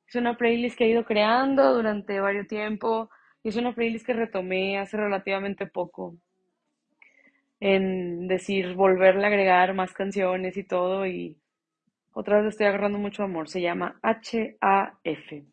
es 0.08 0.14
una 0.16 0.36
playlist 0.36 0.78
que 0.78 0.84
he 0.86 0.90
ido 0.90 1.04
creando 1.04 1.74
durante 1.74 2.20
varios 2.20 2.48
tiempo 2.48 3.10
y 3.42 3.50
es 3.50 3.56
una 3.56 3.74
playlist 3.74 4.06
que 4.06 4.14
retomé 4.14 4.78
hace 4.78 4.96
relativamente 4.96 5.66
poco 5.66 6.16
en 7.60 8.28
decir 8.28 8.74
volverle 8.74 9.24
a 9.24 9.28
agregar 9.28 9.74
más 9.74 9.92
canciones 9.92 10.56
y 10.56 10.64
todo 10.64 11.06
y 11.06 11.36
otra 12.12 12.38
vez 12.40 12.50
estoy 12.50 12.66
agarrando 12.66 12.98
mucho 12.98 13.22
amor. 13.24 13.48
Se 13.48 13.60
llama 13.62 13.98
H-A-F. 14.02 15.46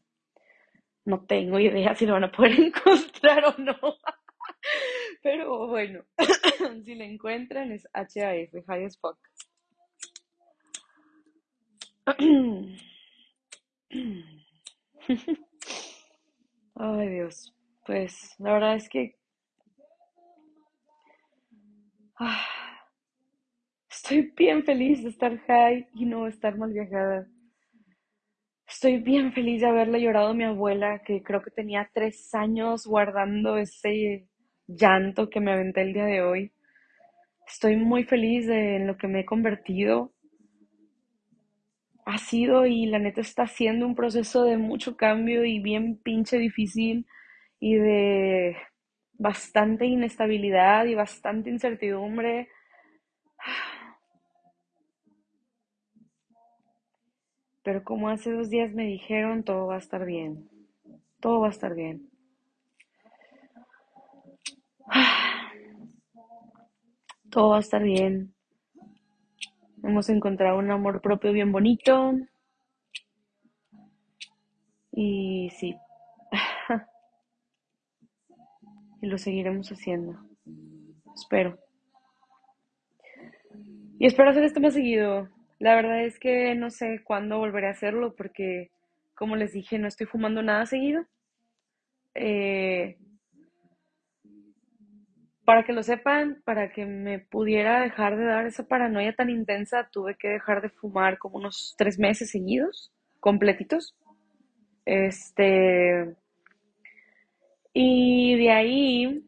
No 1.06 1.26
tengo 1.26 1.60
idea 1.60 1.96
si 1.96 2.06
lo 2.06 2.14
van 2.14 2.26
a 2.26 2.32
poder 2.32 2.52
encontrar 2.60 3.46
o 3.46 3.56
no. 3.58 3.76
Pero 5.22 5.68
bueno, 5.68 6.04
si 6.86 6.96
la 6.96 7.06
encuentran 7.06 7.72
es 7.72 7.88
H-A-F, 7.94 8.64
High 8.68 8.86
as 8.86 8.98
Fuck. 8.98 9.18
Ay 16.76 17.08
Dios, 17.08 17.54
pues 17.86 18.36
la 18.40 18.54
verdad 18.54 18.76
es 18.76 18.90
que 18.90 19.16
ah, 22.20 22.46
estoy 23.90 24.34
bien 24.36 24.64
feliz 24.66 25.04
de 25.04 25.10
estar 25.10 25.38
high 25.46 25.88
y 25.94 26.06
no 26.06 26.28
estar 26.28 26.58
mal 26.58 26.74
viajada. 26.74 27.28
Estoy 28.84 28.98
bien 28.98 29.32
feliz 29.32 29.62
de 29.62 29.68
haberle 29.68 30.02
llorado 30.02 30.28
a 30.28 30.34
mi 30.34 30.44
abuela, 30.44 31.02
que 31.06 31.24
creo 31.24 31.42
que 31.42 31.52
tenía 31.52 31.90
tres 31.94 32.36
años 32.36 32.86
guardando 32.86 33.56
ese 33.56 34.28
llanto 34.68 35.30
que 35.30 35.40
me 35.40 35.54
aventé 35.54 35.84
el 35.84 35.94
día 35.94 36.04
de 36.04 36.22
hoy. 36.22 36.52
Estoy 37.48 37.78
muy 37.78 38.04
feliz 38.04 38.46
de 38.46 38.76
en 38.76 38.88
lo 38.88 38.98
que 38.98 39.08
me 39.08 39.22
he 39.22 39.26
convertido. 39.26 40.12
Ha 42.06 42.18
sido 42.18 42.66
y 42.66 42.86
la 42.88 43.00
neta 43.00 43.22
está 43.22 43.48
siendo 43.48 43.86
un 43.86 43.96
proceso 43.96 44.44
de 44.44 44.58
mucho 44.58 44.98
cambio 44.98 45.46
y 45.46 45.60
bien 45.60 45.98
pinche 46.04 46.38
difícil 46.38 47.06
y 47.62 47.76
de 47.76 48.58
bastante 49.14 49.86
inestabilidad 49.86 50.88
y 50.88 50.96
bastante 50.96 51.50
incertidumbre. 51.50 52.50
Pero 57.64 57.84
como 57.84 58.10
hace 58.10 58.32
dos 58.32 58.50
días 58.50 58.74
me 58.74 58.86
dijeron, 58.86 59.44
todo 59.44 59.68
va 59.68 59.76
a 59.76 59.80
estar 59.80 60.06
bien. 60.06 60.50
Todo 61.22 61.40
va 61.40 61.48
a 61.48 61.52
estar 61.52 61.74
bien. 61.74 62.10
Todo 67.32 67.50
va 67.50 67.58
a 67.58 67.62
estar 67.62 67.82
bien. 67.82 68.36
Hemos 69.82 70.10
encontrado 70.10 70.60
un 70.60 70.70
amor 70.70 71.02
propio 71.02 71.32
bien 71.32 71.52
bonito. 71.52 72.14
Y 74.92 75.50
sí. 75.58 75.76
y 79.02 79.08
lo 79.08 79.18
seguiremos 79.18 79.72
haciendo. 79.72 80.20
Espero. 81.16 81.58
Y 83.98 84.06
espero 84.06 84.30
hacer 84.30 84.44
esto 84.44 84.60
más 84.60 84.74
seguido. 84.74 85.30
La 85.60 85.76
verdad 85.76 86.04
es 86.04 86.20
que 86.20 86.56
no 86.56 86.70
sé 86.70 87.02
cuándo 87.04 87.38
volveré 87.38 87.68
a 87.68 87.72
hacerlo 87.72 88.16
porque, 88.16 88.72
como 89.16 89.36
les 89.36 89.54
dije, 89.54 89.80
no 89.80 89.88
estoy 89.88 90.08
fumando 90.08 90.42
nada 90.42 90.66
seguido. 90.66 91.06
Eh, 92.16 92.98
para 95.46 95.64
que 95.64 95.74
lo 95.74 95.84
sepan, 95.84 96.42
para 96.46 96.72
que 96.72 96.86
me 96.86 97.20
pudiera 97.20 97.82
dejar 97.82 98.18
de 98.18 98.26
dar 98.26 98.46
esa 98.46 98.68
paranoia 98.68 99.14
tan 99.14 99.30
intensa, 99.30 99.90
tuve 99.92 100.16
que 100.16 100.30
dejar 100.30 100.62
de 100.62 100.70
fumar 100.70 101.18
como 101.18 101.38
unos 101.38 101.76
tres 101.78 102.00
meses 102.00 102.32
seguidos, 102.32 102.92
completitos. 103.20 103.96
Este, 104.86 106.16
y 107.74 108.36
de 108.38 108.52
ahí, 108.52 109.24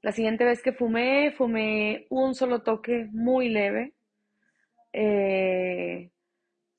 la 0.00 0.12
siguiente 0.12 0.44
vez 0.44 0.62
que 0.62 0.72
fumé, 0.72 1.32
fumé 1.32 2.06
un 2.08 2.34
solo 2.34 2.62
toque 2.62 3.08
muy 3.12 3.48
leve. 3.48 3.92
Eh, 4.92 6.10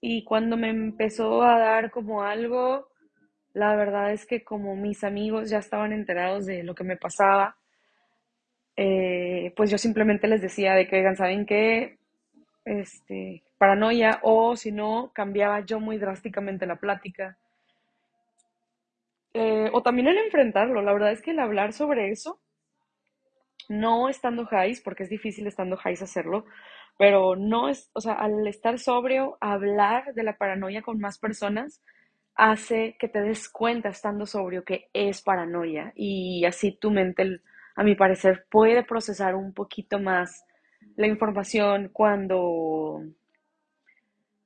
y 0.01 0.23
cuando 0.23 0.57
me 0.57 0.69
empezó 0.69 1.43
a 1.43 1.57
dar 1.59 1.91
como 1.91 2.23
algo, 2.23 2.89
la 3.53 3.75
verdad 3.75 4.11
es 4.11 4.25
que 4.25 4.43
como 4.43 4.75
mis 4.75 5.03
amigos 5.03 5.49
ya 5.49 5.59
estaban 5.59 5.93
enterados 5.93 6.45
de 6.45 6.63
lo 6.63 6.75
que 6.75 6.83
me 6.83 6.97
pasaba, 6.97 7.57
eh, 8.75 9.53
pues 9.55 9.69
yo 9.69 9.77
simplemente 9.77 10.27
les 10.27 10.41
decía 10.41 10.73
de 10.73 10.87
que, 10.87 10.97
oigan, 10.97 11.15
¿saben 11.15 11.45
qué? 11.45 11.97
Este, 12.65 13.43
paranoia, 13.57 14.19
o 14.23 14.55
si 14.55 14.71
no, 14.71 15.11
cambiaba 15.13 15.61
yo 15.61 15.79
muy 15.79 15.97
drásticamente 15.97 16.65
la 16.65 16.77
plática. 16.77 17.37
Eh, 19.33 19.69
o 19.73 19.81
también 19.81 20.07
el 20.07 20.17
enfrentarlo, 20.17 20.81
la 20.81 20.93
verdad 20.93 21.11
es 21.11 21.21
que 21.21 21.31
el 21.31 21.39
hablar 21.39 21.73
sobre 21.73 22.11
eso, 22.11 22.39
no 23.69 24.09
estando 24.09 24.47
highs, 24.51 24.81
porque 24.81 25.03
es 25.03 25.09
difícil 25.09 25.47
estando 25.47 25.77
highs 25.83 26.01
hacerlo, 26.01 26.45
pero 26.97 27.35
no 27.35 27.69
es, 27.69 27.89
o 27.93 28.01
sea, 28.01 28.13
al 28.13 28.47
estar 28.47 28.79
sobrio, 28.79 29.37
hablar 29.41 30.13
de 30.13 30.23
la 30.23 30.37
paranoia 30.37 30.81
con 30.81 30.99
más 30.99 31.17
personas 31.19 31.81
hace 32.35 32.95
que 32.99 33.07
te 33.07 33.21
des 33.21 33.49
cuenta 33.49 33.89
estando 33.89 34.25
sobrio 34.25 34.63
que 34.63 34.89
es 34.93 35.21
paranoia 35.21 35.93
y 35.95 36.45
así 36.45 36.71
tu 36.71 36.91
mente, 36.91 37.41
a 37.75 37.83
mi 37.83 37.95
parecer, 37.95 38.45
puede 38.49 38.83
procesar 38.83 39.35
un 39.35 39.53
poquito 39.53 39.99
más 39.99 40.45
la 40.95 41.07
información 41.07 41.89
cuando 41.93 43.03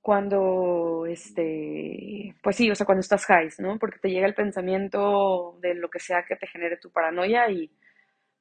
cuando, 0.01 1.05
este, 1.05 2.33
pues 2.41 2.55
sí, 2.55 2.71
o 2.71 2.75
sea, 2.75 2.85
cuando 2.85 3.01
estás 3.01 3.25
highs, 3.29 3.59
¿no? 3.59 3.77
Porque 3.77 3.99
te 3.99 4.09
llega 4.09 4.25
el 4.25 4.33
pensamiento 4.33 5.57
de 5.61 5.75
lo 5.75 5.89
que 5.89 5.99
sea 5.99 6.23
que 6.23 6.37
te 6.37 6.47
genere 6.47 6.77
tu 6.77 6.89
paranoia 6.91 7.49
y 7.51 7.69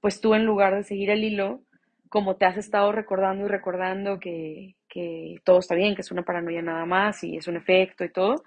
pues 0.01 0.21
tú 0.21 0.35
en 0.35 0.45
lugar 0.47 0.77
de 0.77 0.85
seguir 0.85 1.11
el 1.11 1.25
hilo, 1.25 1.63
como 2.09 2.37
te 2.37 2.47
has 2.47 2.57
estado 2.57 2.93
recordando 2.93 3.45
y 3.45 3.49
recordando 3.49 4.19
que, 4.19 4.77
que 4.89 5.37
todo 5.45 5.59
está 5.59 5.75
bien, 5.75 5.95
que 5.95 6.03
es 6.03 6.11
una 6.11 6.25
paranoia 6.25 6.63
nada 6.63 6.87
más 6.87 7.23
y 7.25 7.37
es 7.37 7.47
un 7.49 7.57
efecto 7.57 8.05
y 8.05 8.13
todo, 8.13 8.43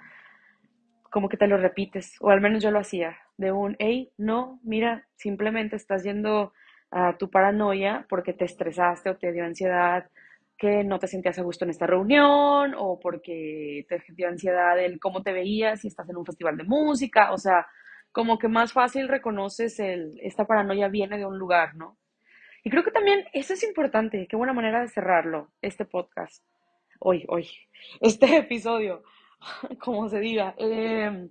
como 1.10 1.30
que 1.30 1.38
te 1.38 1.48
lo 1.48 1.58
repites, 1.58 2.16
o 2.22 2.30
al 2.30 2.42
menos 2.42 2.64
yo 2.64 2.72
lo 2.72 2.80
hacía, 2.80 3.18
de 3.38 3.52
un, 3.52 3.76
hey, 3.80 4.12
no, 4.18 4.60
mira, 4.64 5.08
simplemente 5.16 5.76
estás 5.76 6.04
yendo 6.04 6.54
a 6.92 7.18
tu 7.18 7.30
paranoia 7.30 8.06
porque 8.10 8.34
te 8.34 8.46
estresaste 8.46 9.10
o 9.10 9.18
te 9.18 9.32
dio 9.32 9.46
ansiedad 9.46 10.10
que 10.58 10.84
no 10.84 11.00
te 11.00 11.08
sentías 11.08 11.40
a 11.40 11.44
gusto 11.44 11.64
en 11.64 11.72
esta 11.72 11.88
reunión 11.88 12.76
o 12.78 13.00
porque 13.00 13.86
te 13.88 14.04
dio 14.10 14.28
ansiedad 14.28 14.78
el 14.78 15.00
cómo 15.00 15.24
te 15.24 15.32
veías 15.32 15.82
si 15.82 15.88
estás 15.88 16.10
en 16.10 16.18
un 16.18 16.26
festival 16.26 16.58
de 16.58 16.66
música, 16.66 17.32
o 17.32 17.38
sea, 17.38 17.66
como 18.12 18.38
que 18.38 18.50
más 18.50 18.74
fácil 18.74 19.08
reconoces 19.08 19.80
el, 19.80 20.20
esta 20.22 20.46
paranoia 20.46 20.90
viene 20.90 21.18
de 21.18 21.26
un 21.26 21.40
lugar, 21.40 21.76
¿no? 21.76 21.98
Y 22.64 22.70
creo 22.70 22.84
que 22.84 22.92
también 22.92 23.26
eso 23.34 23.54
es 23.54 23.64
importante, 23.64 24.28
qué 24.28 24.36
buena 24.36 24.54
manera 24.54 24.82
de 24.82 24.90
cerrarlo, 24.90 25.52
este 25.62 25.86
podcast, 25.86 26.44
hoy, 27.00 27.26
hoy, 27.28 27.48
este 28.02 28.38
episodio, 28.38 29.04
como 29.80 30.10
se 30.10 30.20
diga. 30.20 30.56
Em, 30.58 31.30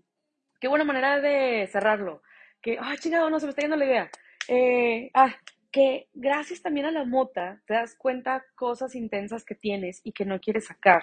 qué 0.61 0.69
buena 0.69 0.85
manera 0.85 1.21
de 1.21 1.67
cerrarlo. 1.69 2.23
Que, 2.61 2.77
ay, 2.81 2.99
chingado, 2.99 3.31
no 3.31 3.39
se 3.39 3.47
me 3.47 3.51
está 3.51 3.63
yendo 3.63 3.77
la 3.77 3.85
idea. 3.85 4.11
Eh, 4.49 5.11
ah, 5.15 5.35
que 5.71 6.09
gracias 6.15 6.63
también 6.63 6.87
a 6.87 6.91
la 6.91 7.05
mota 7.05 7.61
te 7.67 7.75
das 7.75 7.95
cuenta 7.97 8.45
cosas 8.55 8.95
intensas 8.95 9.45
que 9.45 9.55
tienes 9.55 10.01
y 10.03 10.13
que 10.13 10.25
no 10.25 10.41
quieres 10.41 10.67
sacar. 10.67 11.03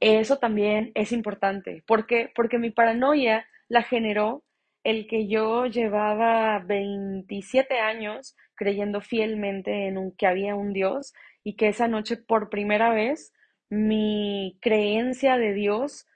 Eso 0.00 0.38
también 0.38 0.92
es 0.94 1.12
importante. 1.12 1.82
¿Por 1.86 2.06
qué? 2.06 2.30
Porque 2.34 2.58
mi 2.58 2.70
paranoia 2.70 3.46
la 3.68 3.82
generó 3.82 4.42
el 4.82 5.06
que 5.06 5.28
yo 5.28 5.66
llevaba 5.66 6.58
27 6.60 7.78
años 7.78 8.34
creyendo 8.60 9.00
fielmente 9.00 9.88
en 9.88 9.96
un, 9.96 10.12
que 10.12 10.26
había 10.26 10.54
un 10.54 10.74
Dios 10.74 11.14
y 11.42 11.56
que 11.56 11.68
esa 11.68 11.88
noche 11.88 12.18
por 12.18 12.50
primera 12.50 12.90
vez 12.92 13.32
mi 13.70 14.58
creencia 14.60 15.38
de 15.38 15.54
Dios 15.54 16.06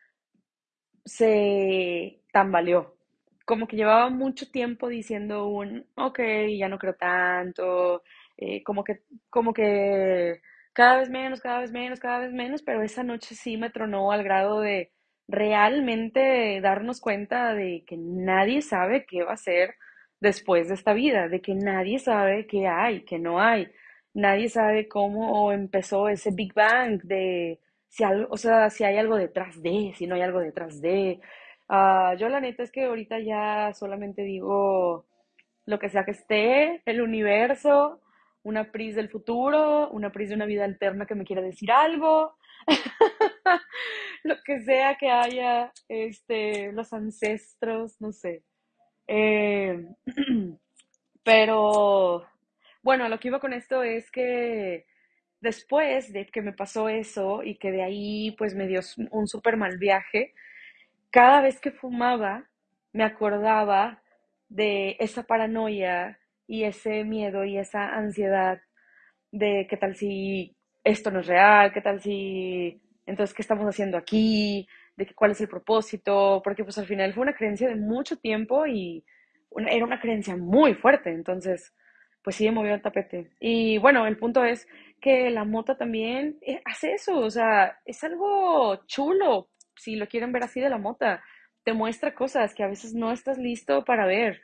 se 1.06 2.20
tambaleó. 2.32 2.96
Como 3.46 3.66
que 3.66 3.76
llevaba 3.76 4.10
mucho 4.10 4.50
tiempo 4.50 4.88
diciendo 4.88 5.46
un, 5.46 5.86
ok, 5.96 6.20
ya 6.58 6.68
no 6.68 6.78
creo 6.78 6.94
tanto, 6.96 8.02
eh, 8.36 8.62
como 8.62 8.84
que, 8.84 9.00
como 9.30 9.54
que 9.54 10.42
cada 10.74 10.98
vez 10.98 11.08
menos, 11.08 11.40
cada 11.40 11.60
vez 11.60 11.72
menos, 11.72 11.98
cada 11.98 12.18
vez 12.18 12.32
menos, 12.34 12.62
pero 12.62 12.82
esa 12.82 13.04
noche 13.04 13.34
sí 13.34 13.56
me 13.56 13.70
tronó 13.70 14.12
al 14.12 14.22
grado 14.22 14.60
de 14.60 14.92
realmente 15.28 16.60
darnos 16.60 17.00
cuenta 17.00 17.54
de 17.54 17.84
que 17.86 17.96
nadie 17.96 18.60
sabe 18.60 19.06
qué 19.06 19.22
va 19.24 19.32
a 19.32 19.36
ser 19.38 19.76
después 20.24 20.68
de 20.68 20.74
esta 20.74 20.92
vida, 20.94 21.28
de 21.28 21.40
que 21.40 21.54
nadie 21.54 21.98
sabe 22.00 22.46
qué 22.46 22.66
hay, 22.66 23.04
qué 23.04 23.18
no 23.18 23.40
hay. 23.40 23.68
Nadie 24.14 24.48
sabe 24.48 24.88
cómo 24.88 25.52
empezó 25.52 26.08
ese 26.08 26.30
Big 26.32 26.54
Bang 26.54 27.02
de 27.02 27.60
si 27.88 28.04
algo, 28.04 28.28
o 28.30 28.36
sea, 28.36 28.70
si 28.70 28.84
hay 28.84 28.96
algo 28.96 29.16
detrás 29.16 29.62
de, 29.62 29.92
si 29.96 30.06
no 30.06 30.14
hay 30.16 30.22
algo 30.22 30.40
detrás 30.40 30.80
de. 30.80 31.20
Ah, 31.68 32.14
yo 32.18 32.28
la 32.28 32.40
neta 32.40 32.62
es 32.62 32.72
que 32.72 32.84
ahorita 32.84 33.18
ya 33.20 33.72
solamente 33.74 34.22
digo 34.22 35.06
lo 35.66 35.78
que 35.78 35.88
sea 35.88 36.04
que 36.04 36.12
esté, 36.12 36.82
el 36.86 37.00
universo, 37.00 38.00
una 38.42 38.70
pris 38.72 38.94
del 38.96 39.08
futuro, 39.10 39.90
una 39.90 40.10
pris 40.12 40.28
de 40.30 40.34
una 40.36 40.46
vida 40.46 40.64
alterna 40.64 41.06
que 41.06 41.14
me 41.14 41.24
quiera 41.24 41.42
decir 41.42 41.70
algo, 41.72 42.36
lo 44.24 44.36
que 44.44 44.60
sea 44.62 44.96
que 44.96 45.10
haya, 45.10 45.72
este, 45.88 46.72
los 46.72 46.92
ancestros, 46.92 48.00
no 48.00 48.12
sé. 48.12 48.42
Eh, 49.06 49.86
pero, 51.24 52.26
bueno, 52.82 53.08
lo 53.08 53.18
que 53.20 53.28
iba 53.28 53.40
con 53.40 53.52
esto 53.52 53.82
es 53.82 54.10
que 54.10 54.86
después 55.40 56.12
de 56.12 56.26
que 56.26 56.42
me 56.42 56.52
pasó 56.52 56.88
eso 56.88 57.42
y 57.42 57.56
que 57.56 57.70
de 57.72 57.82
ahí 57.82 58.32
pues 58.38 58.54
me 58.54 58.66
dio 58.66 58.80
un 59.10 59.28
súper 59.28 59.56
mal 59.56 59.78
viaje, 59.78 60.34
cada 61.10 61.42
vez 61.42 61.60
que 61.60 61.72
fumaba 61.72 62.48
me 62.92 63.04
acordaba 63.04 64.02
de 64.48 64.96
esa 65.00 65.24
paranoia 65.24 66.18
y 66.46 66.64
ese 66.64 67.04
miedo 67.04 67.44
y 67.44 67.58
esa 67.58 67.88
ansiedad 67.94 68.60
de 69.32 69.66
qué 69.68 69.76
tal 69.76 69.96
si 69.96 70.56
esto 70.84 71.10
no 71.10 71.20
es 71.20 71.26
real, 71.26 71.72
qué 71.72 71.80
tal 71.80 72.00
si 72.02 72.80
entonces 73.06 73.34
qué 73.34 73.42
estamos 73.42 73.66
haciendo 73.66 73.98
aquí, 73.98 74.68
de 74.96 75.06
cuál 75.14 75.32
es 75.32 75.40
el 75.40 75.48
propósito, 75.48 76.40
porque 76.44 76.64
pues 76.64 76.78
al 76.78 76.86
final 76.86 77.12
fue 77.14 77.22
una 77.22 77.34
creencia 77.34 77.68
de 77.68 77.76
mucho 77.76 78.16
tiempo 78.18 78.66
y 78.66 79.04
era 79.56 79.84
una 79.84 80.00
creencia 80.00 80.36
muy 80.36 80.74
fuerte, 80.74 81.10
entonces 81.10 81.74
pues 82.22 82.36
sí 82.36 82.46
me 82.46 82.52
movió 82.52 82.74
el 82.74 82.82
tapete. 82.82 83.30
Y 83.38 83.76
bueno, 83.78 84.06
el 84.06 84.16
punto 84.16 84.44
es 84.44 84.66
que 85.00 85.30
la 85.30 85.44
mota 85.44 85.76
también 85.76 86.38
eh, 86.40 86.62
hace 86.64 86.94
eso, 86.94 87.18
o 87.18 87.30
sea, 87.30 87.78
es 87.84 88.02
algo 88.02 88.86
chulo, 88.86 89.50
si 89.76 89.96
lo 89.96 90.08
quieren 90.08 90.32
ver 90.32 90.44
así 90.44 90.60
de 90.60 90.70
la 90.70 90.78
mota, 90.78 91.22
te 91.64 91.74
muestra 91.74 92.14
cosas 92.14 92.54
que 92.54 92.62
a 92.62 92.68
veces 92.68 92.94
no 92.94 93.12
estás 93.12 93.38
listo 93.38 93.84
para 93.84 94.06
ver, 94.06 94.40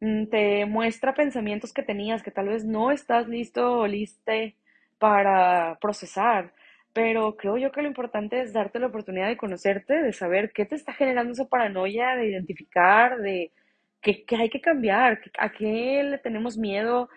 mm, 0.00 0.26
te 0.26 0.66
muestra 0.66 1.14
pensamientos 1.14 1.72
que 1.72 1.82
tenías 1.82 2.22
que 2.22 2.30
tal 2.30 2.48
vez 2.48 2.64
no 2.64 2.92
estás 2.92 3.28
listo 3.28 3.78
o 3.80 3.86
liste 3.86 4.56
para 4.98 5.78
procesar, 5.80 6.54
pero 6.92 7.36
creo 7.36 7.56
yo 7.56 7.72
que 7.72 7.82
lo 7.82 7.88
importante 7.88 8.40
es 8.40 8.52
darte 8.52 8.78
la 8.78 8.88
oportunidad 8.88 9.28
de 9.28 9.36
conocerte, 9.36 10.02
de 10.02 10.12
saber 10.12 10.52
qué 10.52 10.66
te 10.66 10.74
está 10.74 10.92
generando 10.92 11.32
esa 11.32 11.48
paranoia, 11.48 12.16
de 12.16 12.28
identificar, 12.28 13.18
de 13.18 13.52
qué, 14.00 14.24
hay 14.38 14.50
que 14.50 14.60
cambiar, 14.60 15.20
a 15.38 15.50
qué 15.52 16.02
le 16.02 16.18
tenemos 16.18 16.58
miedo, 16.58 17.08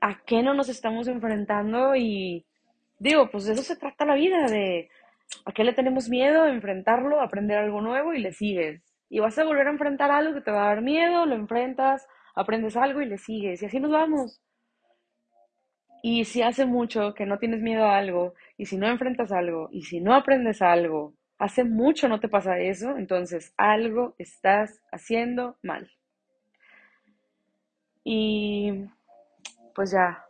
a 0.00 0.22
qué 0.24 0.42
no 0.42 0.54
nos 0.54 0.68
estamos 0.68 1.08
enfrentando 1.08 1.94
y 1.96 2.46
digo, 2.98 3.30
pues 3.30 3.46
de 3.46 3.54
eso 3.54 3.62
se 3.62 3.76
trata 3.76 4.06
la 4.06 4.14
vida, 4.14 4.46
de 4.46 4.88
a 5.44 5.52
qué 5.52 5.64
le 5.64 5.72
tenemos 5.74 6.08
miedo, 6.08 6.46
enfrentarlo, 6.46 7.20
aprender 7.20 7.58
algo 7.58 7.80
nuevo 7.80 8.14
y 8.14 8.20
le 8.20 8.32
sigues. 8.32 8.82
Y 9.08 9.20
vas 9.20 9.38
a 9.38 9.44
volver 9.44 9.66
a 9.66 9.70
enfrentar 9.70 10.10
algo 10.10 10.34
que 10.34 10.40
te 10.40 10.50
va 10.50 10.64
a 10.64 10.68
dar 10.68 10.82
miedo, 10.82 11.26
lo 11.26 11.34
enfrentas, 11.34 12.06
aprendes 12.34 12.76
algo 12.76 13.02
y 13.02 13.06
le 13.06 13.18
sigues. 13.18 13.62
Y 13.62 13.66
así 13.66 13.80
nos 13.80 13.90
vamos. 13.90 14.40
Y 16.02 16.24
si 16.24 16.42
hace 16.42 16.66
mucho 16.66 17.14
que 17.14 17.26
no 17.26 17.38
tienes 17.38 17.60
miedo 17.60 17.84
a 17.86 17.98
algo, 17.98 18.34
y 18.56 18.66
si 18.66 18.76
no 18.76 18.88
enfrentas 18.88 19.32
algo, 19.32 19.68
y 19.72 19.82
si 19.82 20.00
no 20.00 20.14
aprendes 20.14 20.62
algo, 20.62 21.14
hace 21.38 21.64
mucho 21.64 22.08
no 22.08 22.20
te 22.20 22.28
pasa 22.28 22.58
eso, 22.58 22.96
entonces 22.96 23.52
algo 23.56 24.14
estás 24.18 24.80
haciendo 24.92 25.56
mal. 25.62 25.90
Y 28.04 28.86
pues 29.74 29.92
ya. 29.92 30.24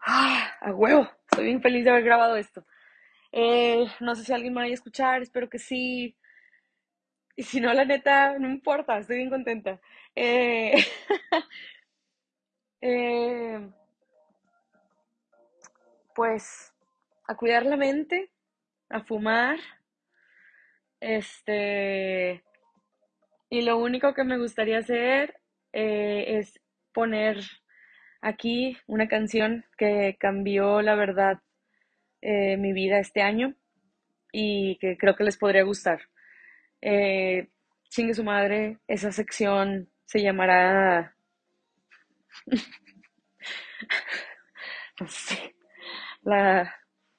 ¡Ah! 0.00 0.50
A 0.60 0.72
huevo. 0.72 1.08
Estoy 1.30 1.46
bien 1.46 1.62
feliz 1.62 1.84
de 1.84 1.90
haber 1.90 2.04
grabado 2.04 2.36
esto. 2.36 2.64
Eh, 3.32 3.86
no 4.00 4.14
sé 4.14 4.24
si 4.24 4.32
alguien 4.32 4.54
me 4.54 4.60
vaya 4.60 4.72
a 4.72 4.74
escuchar, 4.74 5.22
espero 5.22 5.50
que 5.50 5.58
sí. 5.58 6.16
Y 7.36 7.42
si 7.42 7.60
no, 7.60 7.72
la 7.74 7.84
neta, 7.84 8.38
no 8.38 8.48
importa, 8.48 8.98
estoy 8.98 9.16
bien 9.16 9.30
contenta. 9.30 9.80
Eh, 10.14 10.74
eh, 12.84 13.70
pues 16.14 16.72
a 17.26 17.34
cuidar 17.34 17.64
la 17.64 17.76
mente, 17.76 18.30
a 18.90 19.02
fumar. 19.02 19.58
Este. 21.00 22.44
Y 23.50 23.62
lo 23.62 23.78
único 23.78 24.14
que 24.14 24.24
me 24.24 24.38
gustaría 24.38 24.78
hacer 24.78 25.40
es 25.72 26.60
poner 26.92 27.38
aquí 28.20 28.76
una 28.86 29.08
canción 29.08 29.64
que 29.76 30.16
cambió, 30.18 30.80
la 30.82 30.94
verdad, 30.94 31.40
eh, 32.22 32.56
mi 32.56 32.72
vida 32.72 32.98
este 32.98 33.20
año 33.20 33.54
y 34.32 34.78
que 34.78 34.96
creo 34.96 35.14
que 35.14 35.24
les 35.24 35.36
podría 35.36 35.62
gustar. 35.62 36.00
Eh, 36.80 37.48
chingue 37.90 38.14
su 38.14 38.24
madre, 38.24 38.78
esa 38.88 39.12
sección 39.12 39.90
se 40.06 40.22
llamará... 40.22 41.13
la 46.22 46.74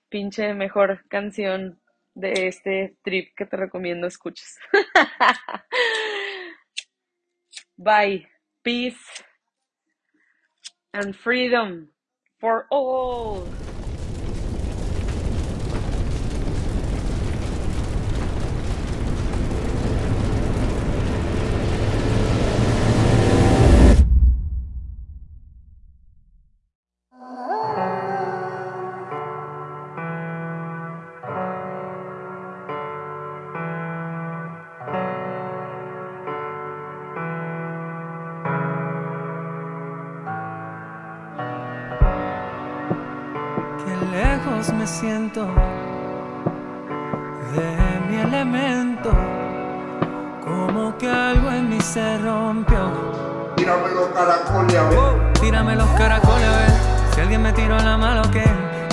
pinche 0.09 0.53
mejor 0.53 1.05
canción 1.07 1.81
de 2.13 2.47
este 2.47 2.97
trip 3.03 3.33
que 3.35 3.45
te 3.45 3.57
recomiendo 3.57 4.07
escuches. 4.07 4.57
Bye. 7.77 8.27
Peace. 8.63 9.23
and 10.95 11.13
freedom 11.13 11.89
for 12.39 12.67
all. 12.71 13.45
Me 44.73 44.87
siento 44.87 45.45
de 47.53 47.99
mi 48.09 48.17
elemento, 48.17 49.11
como 50.43 50.97
que 50.97 51.09
algo 51.09 51.51
en 51.51 51.69
mí 51.69 51.79
se 51.81 52.17
rompió. 52.19 52.91
Tírame 53.55 53.89
los 53.91 54.07
caracoles 54.09 54.75
a 54.75 54.89
ver. 54.89 54.97
Oh, 54.97 55.39
tírame 55.39 55.75
los 55.75 55.89
caracoles 55.91 56.47
a 56.47 56.57
ver. 56.57 56.71
Si 57.13 57.21
alguien 57.21 57.41
me 57.41 57.53
tiró 57.53 57.77
la 57.77 57.97
mano, 57.97 58.23
¿qué? 58.31 58.43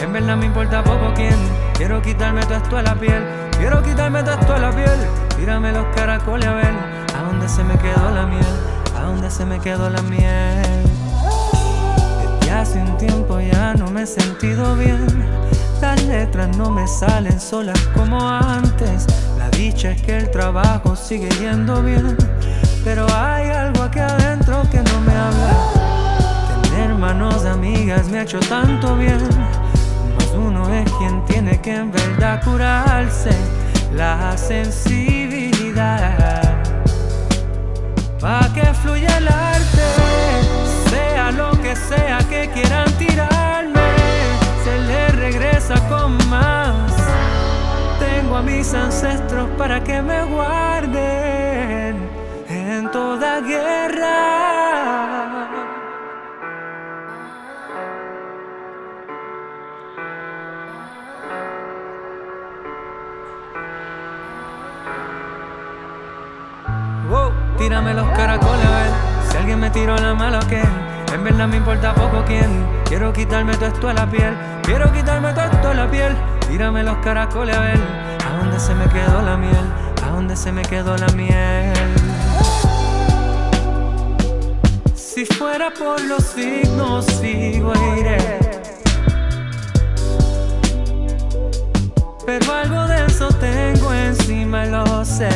En 0.03 0.13
verdad 0.13 0.37
me 0.37 0.47
importa 0.47 0.83
poco 0.83 1.13
quién. 1.15 1.37
Quiero 1.75 2.03
quitarme 2.03 2.43
todo 2.43 2.57
esto 2.57 2.77
a 2.77 2.83
la 2.83 2.95
piel. 2.95 3.23
Quiero 3.59 3.83
quitarme 3.83 4.23
todo 4.23 4.35
esto 4.35 4.55
a 4.55 4.59
la 4.59 4.71
piel. 4.71 4.99
tírame 5.37 5.73
los 5.73 5.87
caracoles 5.95 6.47
a 6.47 6.55
ver 6.55 6.75
a 7.17 7.23
dónde 7.23 7.49
se 7.49 7.65
me 7.65 7.79
quedó 7.79 8.11
la 8.11 8.27
miel, 8.27 8.45
a 8.97 9.03
dónde 9.03 9.31
se 9.31 9.45
me 9.45 9.59
quedó 9.61 9.89
la 9.91 10.03
miel. 10.03 10.83
Desde 12.41 12.53
hace 12.53 12.79
un 12.79 12.97
tiempo 12.97 13.41
ya 13.41 13.75
no 13.75 13.91
me 13.91 14.03
he 14.03 14.07
sentido 14.07 14.75
bien, 14.77 15.07
las 15.83 16.03
letras 16.05 16.57
no 16.57 16.71
me 16.71 16.87
salen 16.87 17.39
solas 17.39 17.79
como 17.95 18.27
antes. 18.27 19.07
La 19.37 19.51
dicha 19.51 19.91
es 19.91 20.01
que 20.01 20.17
el 20.17 20.31
trabajo 20.31 20.97
sigue 20.97 21.29
yendo 21.41 21.83
bien, 21.83 22.17
pero 22.85 23.07
hay 23.15 23.51
algo 23.51 23.83
aquí 23.83 23.99
adentro 23.99 24.63
que 24.71 24.79
no 24.79 25.01
me 25.03 25.13
habla. 25.13 26.63
Tener 26.63 26.95
manos 26.95 27.45
amigas 27.45 28.09
me 28.09 28.21
ha 28.21 28.23
hecho 28.23 28.41
tanto 28.41 28.97
bien 28.97 29.19
uno 30.35 30.67
es 30.73 30.91
quien 30.93 31.23
tiene 31.27 31.61
que 31.61 31.75
en 31.75 31.93
verdad 31.93 32.43
curarse 32.43 33.31
la 33.93 34.35
sensibilidad. 34.37 36.41
Pa' 38.21 38.49
que 38.55 38.65
fluya 38.75 39.19
el 39.19 39.29
arte, 39.29 39.83
sea 40.91 41.31
lo 41.33 41.51
que 41.61 41.77
sea 41.77 42.19
que 42.31 42.49
quieran 42.55 42.92
mis 48.43 48.75
ancestros 48.75 49.49
para 49.59 49.83
que 49.83 50.03
me 50.03 50.23
guarden 50.25 51.97
en 52.49 52.91
toda 52.91 53.41
guerra. 53.41 54.53
Tírame 67.63 67.95
los 67.95 68.09
caracoles 68.11 68.67
a 68.67 68.71
ver 68.71 68.91
si 69.31 69.37
alguien 69.37 69.61
me 69.61 69.71
tiró 69.71 69.97
la 69.97 70.15
mala 70.15 70.41
o 70.41 70.49
qué. 70.49 70.61
En 71.15 71.23
verdad 71.23 71.47
me 71.47 71.59
importa 71.59 71.95
poco 71.95 72.25
quién. 72.27 72.67
Quiero 72.87 73.13
quitarme 73.13 73.55
todo 73.55 73.67
esto 73.67 73.89
a 73.89 73.95
la 73.95 74.11
piel. 74.11 74.35
Quiero 74.65 74.93
quitarme 74.93 75.33
todo 75.33 75.45
esto 75.45 75.69
a 75.69 75.75
la 75.75 75.89
piel. 75.89 76.17
Tírame 76.49 76.83
los 76.83 76.97
caracoles 76.99 77.57
a 77.57 77.61
ver 77.61 78.02
a 78.33 78.39
dónde 78.39 78.59
se 78.59 78.75
me 78.75 78.87
quedó 78.89 79.23
la 79.23 79.37
miel. 79.37 79.67
A 80.05 80.11
dónde 80.11 80.37
se 80.37 80.53
me 80.53 80.63
quedó 80.63 80.97
la 80.97 81.09
miel. 81.09 81.73
Si 84.95 85.27
fuera 85.27 85.71
por 85.71 86.01
los 86.03 86.25
signos, 86.25 87.05
sigo 87.05 87.73
iré. 87.99 88.39
Pero 92.25 92.53
algo 92.53 92.87
de 92.87 93.07
eso 93.07 93.29
tengo 93.29 93.93
encima, 93.93 94.65
lo 94.67 95.05
sé. 95.05 95.29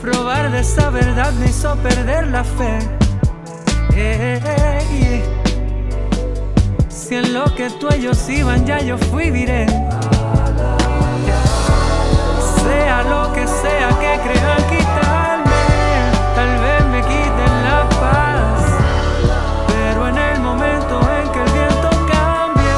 Probar 0.00 0.50
de 0.50 0.60
esa 0.60 0.90
verdad 0.90 1.32
me 1.34 1.46
hizo 1.46 1.74
perder 1.76 2.26
la 2.26 2.44
fe. 2.44 2.78
Si 7.12 7.18
en 7.18 7.34
lo 7.34 7.44
que 7.54 7.68
tú 7.68 7.88
ellos 7.92 8.26
iban 8.30 8.64
ya 8.64 8.78
yo 8.78 8.96
fui 8.96 9.30
viré. 9.30 9.66
Sea 12.64 13.02
lo 13.02 13.30
que 13.34 13.46
sea 13.46 13.88
que 14.00 14.18
crean 14.24 14.62
quitarme, 14.70 15.62
tal 16.34 16.52
vez 16.64 16.86
me 16.86 17.00
quiten 17.02 17.54
la 17.68 17.86
paz. 18.00 18.64
Pero 19.68 20.08
en 20.08 20.16
el 20.16 20.40
momento 20.40 21.00
en 21.18 21.28
que 21.32 21.40
el 21.40 21.50
viento 21.52 21.90
cambie, 22.14 22.76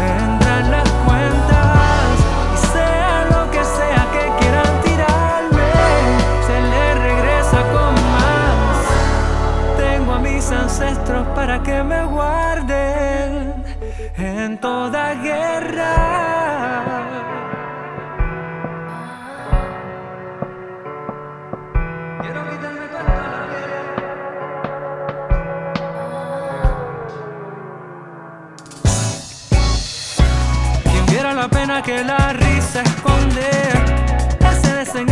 vendrán 0.00 0.70
las 0.70 0.88
cuentas. 1.04 2.16
Y 2.54 2.56
sea 2.72 3.26
lo 3.30 3.50
que 3.50 3.62
sea 3.62 4.06
que 4.14 4.24
quieran 4.40 4.72
tirarme, 4.80 5.68
se 6.46 6.56
le 6.72 6.94
regresa 6.94 7.60
con 7.74 7.92
más. 8.16 8.78
Tengo 9.76 10.14
a 10.14 10.18
mis 10.18 10.50
ancestros 10.50 11.26
para 11.34 11.62
que 11.62 11.82
me 11.82 12.02
guarden 12.06 12.45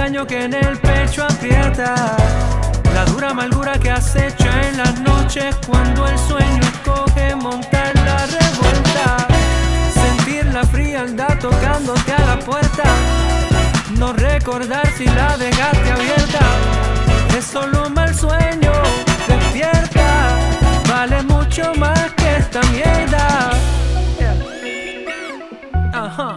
desengaño 0.04 0.26
que 0.26 0.44
en 0.44 0.54
el 0.54 0.78
pecho 0.78 1.24
aprieta, 1.24 1.94
la 2.92 3.04
dura 3.06 3.30
amargura 3.30 3.78
que 3.78 3.90
acecha 3.90 4.68
en 4.68 4.76
las 4.76 5.00
noches 5.00 5.56
cuando 5.66 6.06
el 6.06 6.18
sueño 6.18 6.60
escoge 6.62 7.34
montar 7.36 7.94
la 7.94 8.26
revuelta, 8.26 9.26
sentir 9.94 10.44
la 10.52 10.62
frialdad 10.64 11.38
tocándote 11.38 12.12
a 12.12 12.26
la 12.26 12.38
puerta, 12.38 12.84
no 13.98 14.12
recordar 14.12 14.86
si 14.98 15.06
la 15.06 15.38
dejaste 15.38 15.90
abierta, 15.90 16.40
es 17.38 17.44
solo 17.44 17.86
un 17.86 17.94
mal 17.94 18.14
sueño, 18.14 18.72
despierta, 19.26 20.38
vale 20.88 21.22
mucho 21.22 21.74
más 21.76 22.12
que 22.12 22.36
esta 22.36 22.60
mierda. 22.72 23.50
Ajá. 25.92 26.36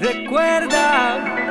Recuerda. 0.00 1.43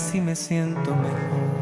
Casi 0.00 0.18
me 0.18 0.34
siento 0.34 0.96
mejor 0.96 1.59